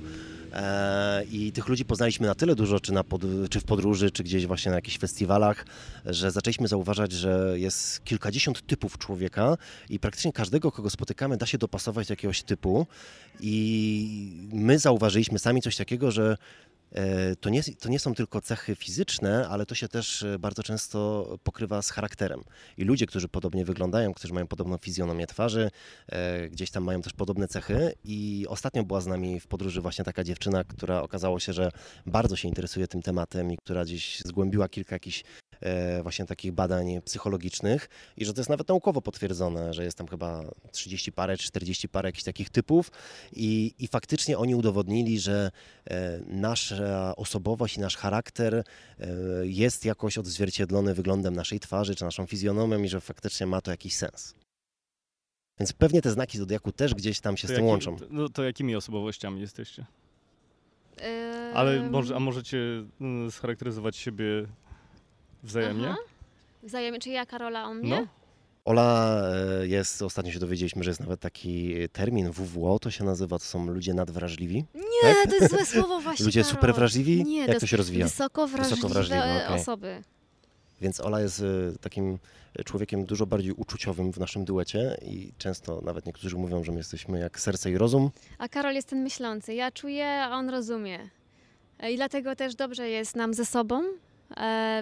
[0.53, 4.45] E, I tych ludzi poznaliśmy na tyle dużo, czy, pod, czy w podróży, czy gdzieś
[4.47, 5.65] właśnie na jakichś festiwalach,
[6.05, 9.57] że zaczęliśmy zauważać, że jest kilkadziesiąt typów człowieka
[9.89, 12.87] i praktycznie każdego, kogo spotykamy, da się dopasować do jakiegoś typu.
[13.39, 16.37] I my zauważyliśmy sami coś takiego, że
[17.41, 21.27] To nie, to nie są tylko cechy fizyczne, ale to się też e, bardzo często
[21.43, 22.41] pokrywa z charakterem.
[22.77, 25.71] I ludzie, którzy podobnie wyglądają, którzy mają podobną fizjonomię twarzy,
[26.07, 27.93] e, gdzieś tam mają też podobne cechy.
[28.03, 31.71] I ostatnio była z nami w podróży właśnie taka dziewczyna, która okazało się, że
[32.05, 35.48] bardzo się interesuje tym tematem i która gdzieś zgłębiła kilka jakichś e,
[36.03, 40.43] właśnie takich badań psychologicznych i że to jest nawet naukowo potwierdzone, że jest tam chyba
[40.71, 42.91] 30 parę, 40 parę jakichś takich typów
[43.33, 45.51] i, i faktycznie oni udowodnili, że
[45.89, 48.63] e, nasza osobowość i nasz charakter e,
[49.43, 53.95] jest jakoś odzwierciedlony wyglądem naszej twarzy czy naszą fizjonomią i że faktycznie ma to jakiś
[53.95, 54.35] sens.
[55.59, 57.97] Więc pewnie te znaki zodiaku też gdzieś tam się z To tym jaki- łączą.
[58.09, 59.85] No to jakimi osobowościami jesteście?
[61.53, 62.57] Ale może, a możecie
[63.01, 64.25] mm, scharakteryzować siebie
[65.43, 65.87] wzajemnie?
[65.89, 65.97] Aha.
[66.63, 67.89] Wzajemnie, czy ja, Karola, o mnie?
[67.89, 68.07] No.
[68.65, 69.21] Ola
[69.61, 73.45] e, jest, ostatnio się dowiedzieliśmy, że jest nawet taki termin WWO, to się nazywa, to
[73.45, 74.65] są ludzie nadwrażliwi.
[74.75, 76.55] Nie, to jest złe słowo właśnie, Ludzie Karol.
[76.55, 77.23] super wrażliwi?
[77.23, 78.05] Nie, Jak to się rozwija?
[78.05, 79.61] Wysoko wrażliwe, Wysoko wrażliwe, okej.
[79.61, 80.01] osoby.
[80.81, 81.43] Więc Ola jest e,
[81.81, 82.19] takim
[82.65, 87.19] człowiekiem dużo bardziej uczuciowym w naszym duecie i często nawet niektórzy mówią, że my jesteśmy
[87.19, 88.09] jak serce i rozum.
[88.37, 89.53] A Karol jest ten myślący.
[89.53, 91.09] Ja czuję, a on rozumie.
[91.79, 93.85] E, I dlatego też dobrze jest nam ze sobą, e,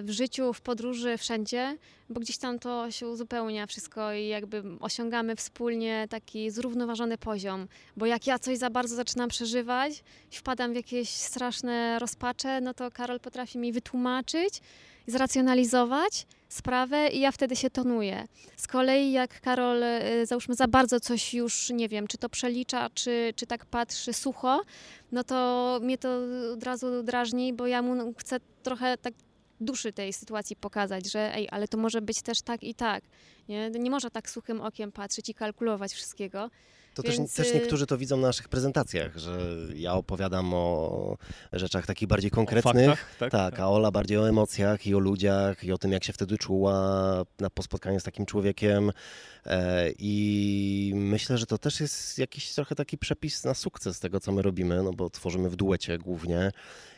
[0.02, 1.76] w życiu, w podróży, wszędzie,
[2.10, 7.68] bo gdzieś tam to się uzupełnia wszystko i jakby osiągamy wspólnie taki zrównoważony poziom.
[7.96, 12.90] Bo jak ja coś za bardzo zaczynam przeżywać, wpadam w jakieś straszne rozpacze, no to
[12.90, 14.60] Karol potrafi mi wytłumaczyć,
[15.06, 18.26] zracjonalizować sprawę i ja wtedy się tonuję.
[18.56, 22.90] Z kolei jak Karol, y, załóżmy, za bardzo coś już, nie wiem, czy to przelicza,
[22.94, 24.60] czy, czy tak patrzy sucho,
[25.12, 26.18] no to mnie to
[26.52, 29.14] od razu drażni, bo ja mu chcę trochę tak
[29.60, 33.04] duszy tej sytuacji pokazać, że ej, ale to może być też tak i tak.
[33.48, 36.50] Nie, nie można tak suchym okiem patrzeć i kalkulować wszystkiego.
[37.02, 39.38] To Więc, też, też y- niektórzy to widzą na naszych prezentacjach, że
[39.74, 41.16] ja opowiadam o
[41.52, 42.86] rzeczach takich bardziej O konkretnych.
[42.90, 43.30] faktach, tak?
[43.32, 46.38] Tak, a Ola bardziej o emocjach i o ludziach i o tym, jak się wtedy
[46.38, 46.74] czuła
[47.40, 48.92] na, po spotkaniu z takim człowiekiem.
[49.46, 54.32] E, I myślę, że to też jest jakiś trochę taki przepis na sukces tego, co
[54.32, 56.52] my robimy, no bo tworzymy w duecie głównie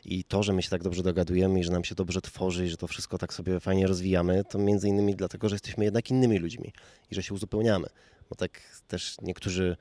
[0.05, 2.69] i to, że my się tak dobrze dogadujemy i że nam się dobrze tworzy i
[2.69, 6.39] że to wszystko tak sobie fajnie rozwijamy, to między innymi dlatego, że jesteśmy jednak innymi
[6.39, 6.73] ludźmi
[7.11, 7.87] i że się uzupełniamy.
[8.31, 9.77] Bo tak też niektórzy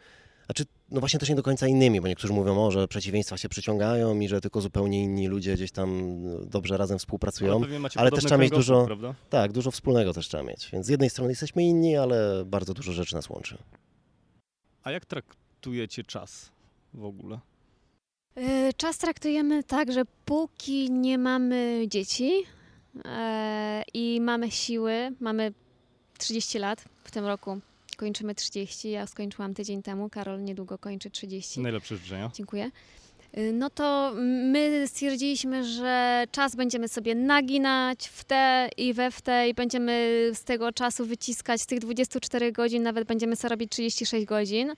[0.46, 3.50] znaczy, no właśnie też nie do końca innymi, bo niektórzy mówią, o, że przeciwieństwa się
[3.50, 7.62] przyciągają i że tylko zupełnie inni ludzie gdzieś tam dobrze razem współpracują.
[7.64, 9.16] Ale, ale też trzeba mieć dużo- Prawda?
[9.30, 10.70] Tak, dużo wspólnego też trzeba mieć.
[10.74, 13.58] Więc z jednej strony jesteśmy inni, ale bardzo dużo rzeczy nas łączy.
[14.84, 16.52] A jak traktujecie czas
[16.94, 17.40] w ogóle?
[18.38, 22.32] Y, Czas traktujemy tak, że póki nie mamy dzieci
[23.06, 25.54] e, i mamy siły, mamy
[26.18, 27.60] 30 lat w tym roku,
[28.00, 31.60] kończymy 30, ja skończyłam tydzień temu, Karol niedługo kończy 30.
[31.60, 32.32] Najlepsze życzenia.
[32.34, 32.72] Dziękuję.
[33.38, 34.14] Y, No to
[34.52, 40.24] my stwierdziliśmy, że czas będziemy sobie naginać w te i we w te i będziemy
[40.34, 44.74] z tego czasu wyciskać z tych 24 godzin, nawet będziemy sobie robić 36 godzin.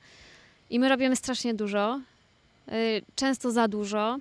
[0.70, 2.02] I my robimy strasznie dużo,
[2.68, 4.18] y, często za dużo.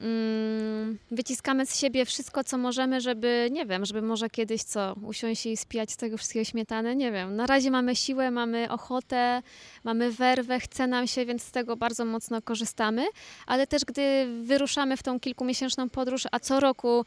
[0.00, 5.46] Mm, Wyciskamy z siebie wszystko, co możemy, żeby, nie wiem, żeby może kiedyś co, usiąść
[5.46, 7.36] i spijać z tego wszystkiego śmietanę, nie wiem.
[7.36, 9.42] Na razie mamy siłę, mamy ochotę,
[9.84, 13.06] mamy werwę, chce nam się, więc z tego bardzo mocno korzystamy,
[13.46, 17.04] ale też gdy wyruszamy w tą kilkumiesięczną podróż, a co roku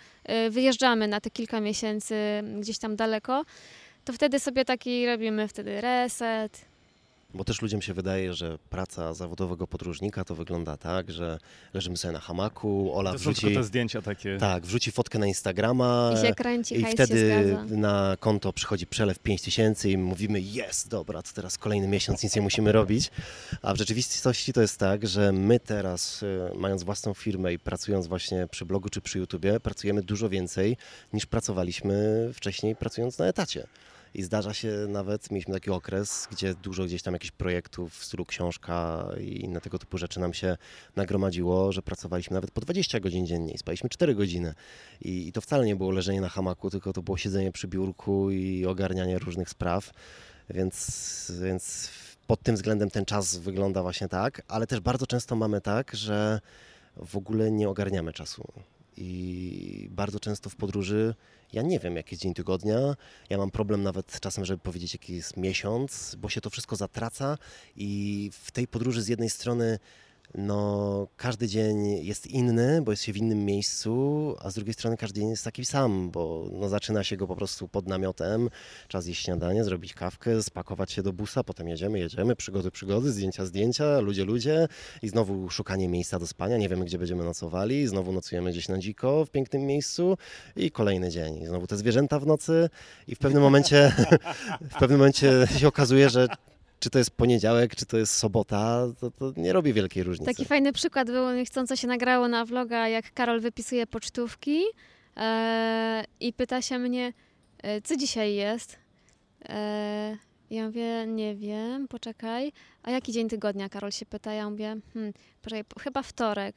[0.47, 2.15] y, wyjeżdżamy na te kilka miesięcy
[2.59, 3.45] gdzieś tam daleko,
[4.05, 6.70] to wtedy sobie taki robimy wtedy reset.
[7.33, 11.37] Bo też ludziom się wydaje, że praca zawodowego podróżnika to wygląda tak, że
[11.73, 14.37] leżymy sobie na hamaku, Ola To wrzuci, te zdjęcia takie.
[14.37, 19.89] tak, wrzuci fotkę na Instagrama I się kręci, i wtedy na konto przychodzi przelew 5000
[19.89, 23.11] i mówimy, jest, dobra, to teraz kolejny miesiąc nic nie musimy robić.
[23.61, 28.07] A w rzeczywistości to jest tak, że my teraz, y, mając własną firmę i pracując
[28.07, 30.77] właśnie przy blogu czy przy YouTubie, pracujemy dużo więcej
[31.13, 33.67] niż pracowaliśmy wcześniej pracując na etacie.
[34.13, 38.25] I zdarza się nawet, mieliśmy taki okres, gdzie dużo gdzieś tam jakichś projektów w stylu
[38.25, 40.57] książka i inne tego typu rzeczy nam się
[40.95, 44.53] nagromadziło, że pracowaliśmy nawet po 20 godzin dziennie i spaliśmy 4 godziny.
[45.01, 48.31] I, I to wcale nie było leżenie na hamaku, tylko to było siedzenie przy biurku
[48.31, 49.91] i ogarnianie różnych spraw.
[50.49, 51.89] Więc, więc
[52.27, 56.39] pod tym względem ten czas wygląda właśnie tak, ale też bardzo często mamy tak, że
[56.97, 58.53] w ogóle nie ogarniamy czasu.
[58.97, 61.15] I bardzo często w podróży
[61.53, 62.95] ja nie wiem, jaki jest dzień tygodnia.
[63.29, 67.37] Ja mam problem nawet czasem, żeby powiedzieć, jaki jest miesiąc, bo się to wszystko zatraca
[67.75, 69.79] i w tej podróży z jednej strony
[70.35, 74.97] no, każdy dzień jest inny, bo jest się w innym miejscu, a z drugiej strony
[74.97, 78.49] każdy dzień jest taki sam, bo no, zaczyna się go po prostu pod namiotem,
[78.87, 83.45] czas jeść śniadanie, zrobić kawkę, spakować się do busa, potem jedziemy, jedziemy, przygody, przygody, zdjęcia,
[83.45, 84.67] zdjęcia, ludzie, ludzie
[85.01, 88.77] i znowu szukanie miejsca do spania, nie wiemy, gdzie będziemy nocowali, znowu nocujemy gdzieś na
[88.77, 90.17] dziko w pięknym miejscu
[90.55, 91.37] i kolejny dzień.
[91.37, 92.69] I znowu te zwierzęta w nocy
[93.07, 93.91] i w pewnym momencie,
[94.75, 96.27] w pewnym momencie się okazuje, że
[96.81, 100.31] czy to jest poniedziałek, czy to jest sobota, to, to nie robi wielkiej różnicy.
[100.31, 104.63] Taki fajny przykład był, niechcąco się nagrało na vloga, jak Karol wypisuje pocztówki
[105.17, 107.13] e, i pyta się mnie,
[107.63, 108.79] e, co dzisiaj jest?
[109.49, 110.17] E,
[110.49, 112.51] ja mówię, nie wiem, poczekaj.
[112.83, 114.33] A jaki dzień tygodnia, Karol się pyta?
[114.33, 116.55] Ja mówię, hmm, poczekaj, chyba wtorek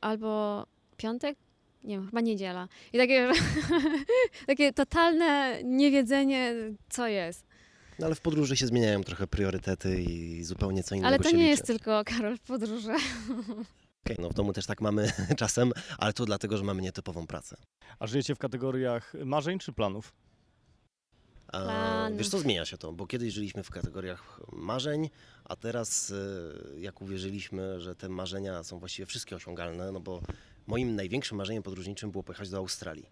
[0.00, 1.38] albo piątek?
[1.84, 2.68] Nie wiem, chyba niedziela.
[2.92, 3.30] I takie,
[4.46, 6.54] takie totalne niewiedzenie,
[6.88, 7.53] co jest.
[7.98, 11.36] No ale w podróży się zmieniają trochę priorytety i zupełnie co innego Ale to się
[11.36, 11.50] nie liczy.
[11.50, 12.92] jest tylko Karol w podróży.
[14.04, 17.56] Okej, no w domu też tak mamy czasem, ale to dlatego, że mamy nietypową pracę.
[17.98, 20.12] A żyjecie w kategoriach marzeń czy planów?
[21.46, 22.18] A, Planów.
[22.18, 25.10] wiesz co, zmienia się to, bo kiedyś żyliśmy w kategoriach marzeń,
[25.44, 26.10] a teraz
[26.76, 30.20] e, jak uwierzyliśmy, że te marzenia są właściwie wszystkie osiągalne, no bo
[30.66, 33.06] moim największym marzeniem podróżniczym było pojechać do Australii.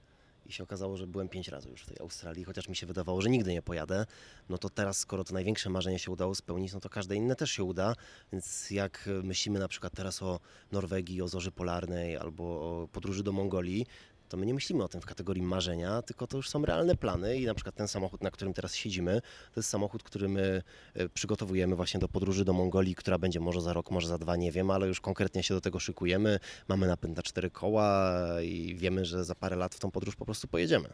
[0.52, 3.30] Się okazało, że byłem pięć razy już w tej Australii, chociaż mi się wydawało, że
[3.30, 4.06] nigdy nie pojadę.
[4.48, 7.50] No to teraz, skoro to największe marzenie się udało spełnić, no to każde inne też
[7.50, 7.94] się uda.
[8.32, 10.40] Więc jak myślimy na przykład teraz o
[10.72, 13.86] Norwegii, o Zorzy Polarnej albo o podróży do Mongolii,
[14.32, 17.38] to my nie myślimy o tym w kategorii marzenia, tylko to już są realne plany
[17.38, 19.20] i na przykład ten samochód, na którym teraz siedzimy,
[19.54, 20.62] to jest samochód, który my
[20.94, 24.36] e, przygotowujemy właśnie do podróży do Mongolii, która będzie może za rok, może za dwa,
[24.36, 26.38] nie wiem, ale już konkretnie się do tego szykujemy.
[26.68, 30.24] Mamy napęd na cztery koła i wiemy, że za parę lat w tą podróż po
[30.24, 30.88] prostu pojedziemy.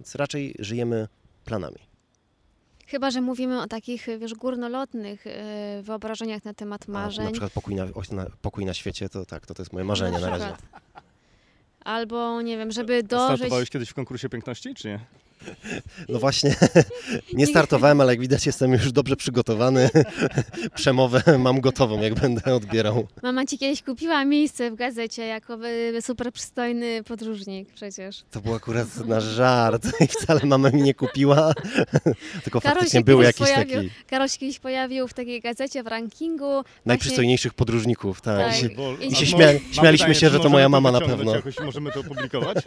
[0.00, 1.08] Więc raczej żyjemy
[1.44, 1.78] planami.
[2.86, 7.24] Chyba, że mówimy o takich, wiesz, górnolotnych e, wyobrażeniach na temat A marzeń.
[7.24, 10.18] na przykład pokój na, na, pokój na świecie, to tak, to, to jest moje marzenie
[10.18, 10.56] na razie.
[11.88, 13.36] Albo, nie wiem, żeby dożyć...
[13.36, 15.00] Startowałeś kiedyś w konkursie piękności, czy nie?
[16.08, 16.54] No właśnie,
[17.32, 19.90] nie startowałem, ale jak widać jestem już dobrze przygotowany.
[20.74, 23.06] Przemowę mam gotową, jak będę odbierał.
[23.22, 25.58] Mama ci kiedyś kupiła miejsce w gazecie jako
[26.00, 28.22] super przystojny podróżnik przecież.
[28.30, 31.52] To był akurat na żart i wcale mama mi nie kupiła,
[32.44, 33.76] tylko Karol faktycznie był jakiś pojawił.
[33.76, 36.64] taki Karol się kiedyś pojawił w takiej gazecie w rankingu.
[36.86, 38.38] najprzystojniejszych podróżników, tak.
[38.38, 38.56] Tak.
[39.02, 41.34] I się- śmia- śmialiśmy się, że to moja mama na pewno.
[41.36, 42.58] Jakoś możemy to opublikować?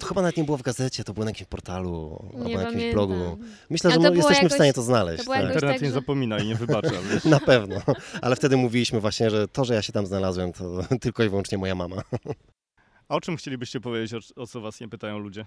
[0.00, 2.62] To chyba nawet nie było w gazecie, to było na jakimś portalu albo Nie na
[2.62, 3.38] jakimś blogu.
[3.70, 5.24] Myślę, że jesteśmy w jakoś- stanie to znaleźć.
[5.24, 5.42] to tak.
[5.42, 6.90] Internet tak, nie że- zapomina i nie wybacza.
[7.12, 7.24] wiesz.
[7.36, 7.76] Na pewno,
[8.22, 10.64] ale wtedy mówiliśmy właśnie, że to, że ja się tam znalazłem, to
[11.00, 11.96] tylko i wyłącznie moja mama.
[13.08, 15.46] A o czym chcielibyście powiedzieć, o, o co was nie pytają ludzie?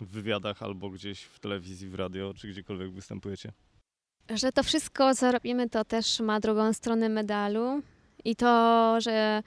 [0.00, 3.52] W wywiadach albo gdzieś w telewizji, w radio, czy gdziekolwiek występujecie?
[4.30, 7.82] Że to wszystko, co robimy, to też ma drugą stronę medalu.
[8.24, 9.42] I to, że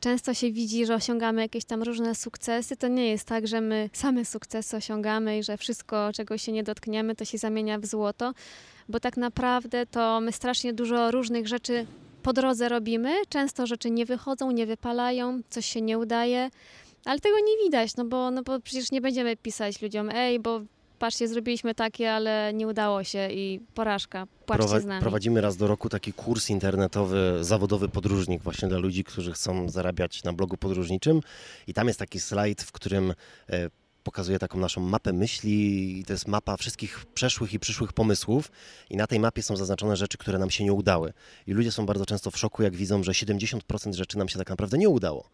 [0.00, 3.90] często się widzi, że osiągamy jakieś tam różne sukcesy, to nie jest tak, że my
[3.92, 8.34] same sukcesy osiągamy i że wszystko, czego się nie dotkniemy, to się zamienia w złoto,
[8.88, 11.86] bo tak naprawdę to my strasznie dużo różnych rzeczy
[12.22, 13.14] po drodze robimy.
[13.28, 16.50] Często rzeczy nie wychodzą, nie wypalają, coś się nie udaje,
[17.04, 20.60] ale tego nie widać, no bo, no bo przecież nie będziemy pisać ludziom, ej, bo
[20.98, 25.00] patrzcie, zrobiliśmy takie, ale nie udało się i porażka, płaczcie Prowa- z nami.
[25.00, 30.24] Prowadzimy raz do roku taki kurs internetowy, zawodowy podróżnik, właśnie dla ludzi, którzy chcą zarabiać
[30.24, 31.20] na blogu podróżniczym.
[31.66, 33.14] I tam jest taki slajd, w którym
[33.50, 33.70] e,
[34.08, 38.52] pokazuje taką naszą mapę myśli i to jest mapa wszystkich przeszłych i przyszłych pomysłów
[38.90, 41.12] i na tej mapie są zaznaczone rzeczy, które nam się nie udały.
[41.46, 44.50] I ludzie są bardzo często w szoku, jak widzą, że 70% rzeczy nam się tak
[44.50, 45.30] naprawdę nie udało.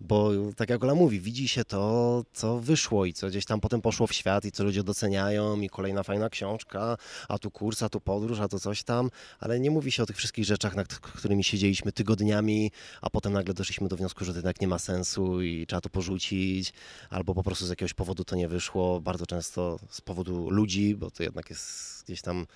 [0.00, 3.80] Bo tak jak Ola mówi, widzi się to, co wyszło i co gdzieś tam potem
[3.80, 6.96] poszło w świat i co ludzie doceniają i kolejna fajna książka,
[7.28, 10.06] a tu kurs, a tu podróż, a tu coś tam, ale nie mówi się o
[10.06, 12.70] tych wszystkich rzeczach, nad którymi siedzieliśmy tygodniami,
[13.02, 15.90] a potem nagle doszliśmy do wniosku, że to jednak nie ma sensu i trzeba to
[15.90, 16.72] porzucić,
[17.10, 21.10] albo po prostu z jakiegoś powodu to nie wyszło, bardzo często z powodu ludzi, bo
[21.10, 22.46] to jednak jest gdzieś tam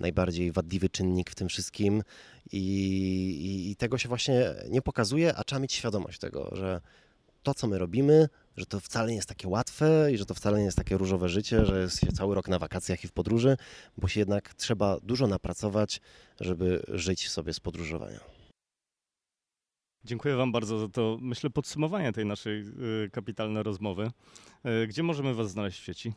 [0.00, 2.02] najbardziej wadliwy czynnik w tym wszystkim
[2.52, 6.80] i, i, i tego się właśnie nie pokazuje, a trzeba mieć świadomość tego, że
[7.42, 10.58] to, co my robimy, że to wcale nie jest takie łatwe i że to wcale
[10.58, 13.56] nie jest takie różowe życie, że jest się cały rok na wakacjach i w podróży,
[13.98, 16.00] bo się jednak trzeba dużo napracować,
[16.40, 18.20] żeby żyć sobie z podróżowania.
[20.04, 22.60] Dziękuję Wam bardzo za to, myślę, podsumowanie tej naszej
[23.04, 24.10] y, kapitalnej rozmowy.
[24.82, 26.12] Y, gdzie możemy Was znaleźć w sieci?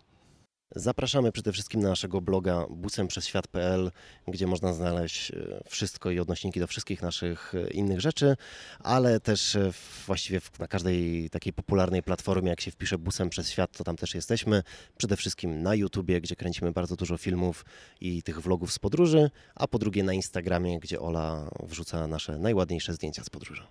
[0.76, 3.92] Zapraszamy przede wszystkim na naszego bloga busemprzesświat.pl,
[4.28, 5.36] gdzie można znaleźć e,
[5.70, 8.36] wszystko i odnośniki do wszystkich naszych e, innych rzeczy,
[8.80, 9.72] ale też e,
[10.08, 14.16] właściwie na każdej takiej popularnej platformie, jak się wpisze busem przez świat, to tam też
[14.16, 14.64] jesteśmy.
[14.98, 17.66] Przede wszystkim na YouTubie, gdzie kręcimy bardzo dużo filmów
[18.02, 22.94] i tych vlogów z podróży, a po drugie na Instagramie, gdzie Ola wrzuca nasze najładniejsze
[22.94, 23.64] zdjęcia z podróży.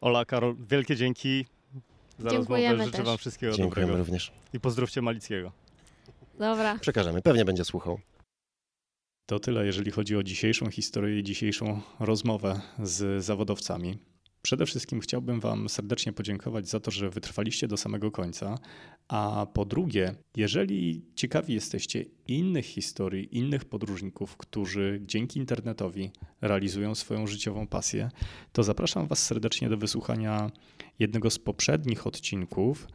[0.00, 1.46] Ola, Karol, wielkie dzięki
[2.18, 2.84] za Dziękujemy rozmowę.
[2.84, 3.06] Życzę też.
[3.06, 4.04] Wam wszystkiego Dziękujemy dobrego.
[4.04, 4.32] również.
[4.52, 5.61] I pozdrówcie Malickiego.
[6.42, 6.78] Dobra.
[6.78, 7.98] Przekażemy, pewnie będzie słuchał.
[9.26, 13.98] To tyle, jeżeli chodzi o dzisiejszą historię i dzisiejszą rozmowę z zawodowcami.
[14.42, 18.58] Przede wszystkim chciałbym Wam serdecznie podziękować za to, że wytrwaliście do samego końca.
[19.08, 27.26] A po drugie, jeżeli ciekawi jesteście innych historii, innych podróżników, którzy dzięki internetowi realizują swoją
[27.26, 28.10] życiową pasję,
[28.52, 30.50] to zapraszam Was serdecznie do wysłuchania
[30.98, 32.88] jednego z poprzednich odcinków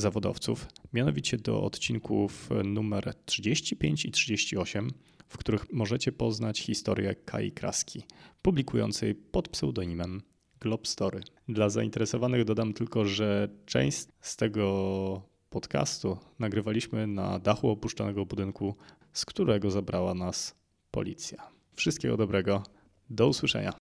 [0.00, 4.90] zawodowców, mianowicie do odcinków numer 35 i 38,
[5.28, 8.02] w których możecie poznać historię Kai Kraski,
[8.42, 10.22] publikującej pod pseudonimem
[10.60, 11.20] Glob Story.
[11.48, 18.76] Dla zainteresowanych dodam tylko, że część z tego podcastu nagrywaliśmy na dachu opuszczonego budynku,
[19.12, 20.54] z którego zabrała nas
[20.90, 21.50] policja.
[21.74, 22.62] Wszystkiego dobrego,
[23.10, 23.79] do usłyszenia.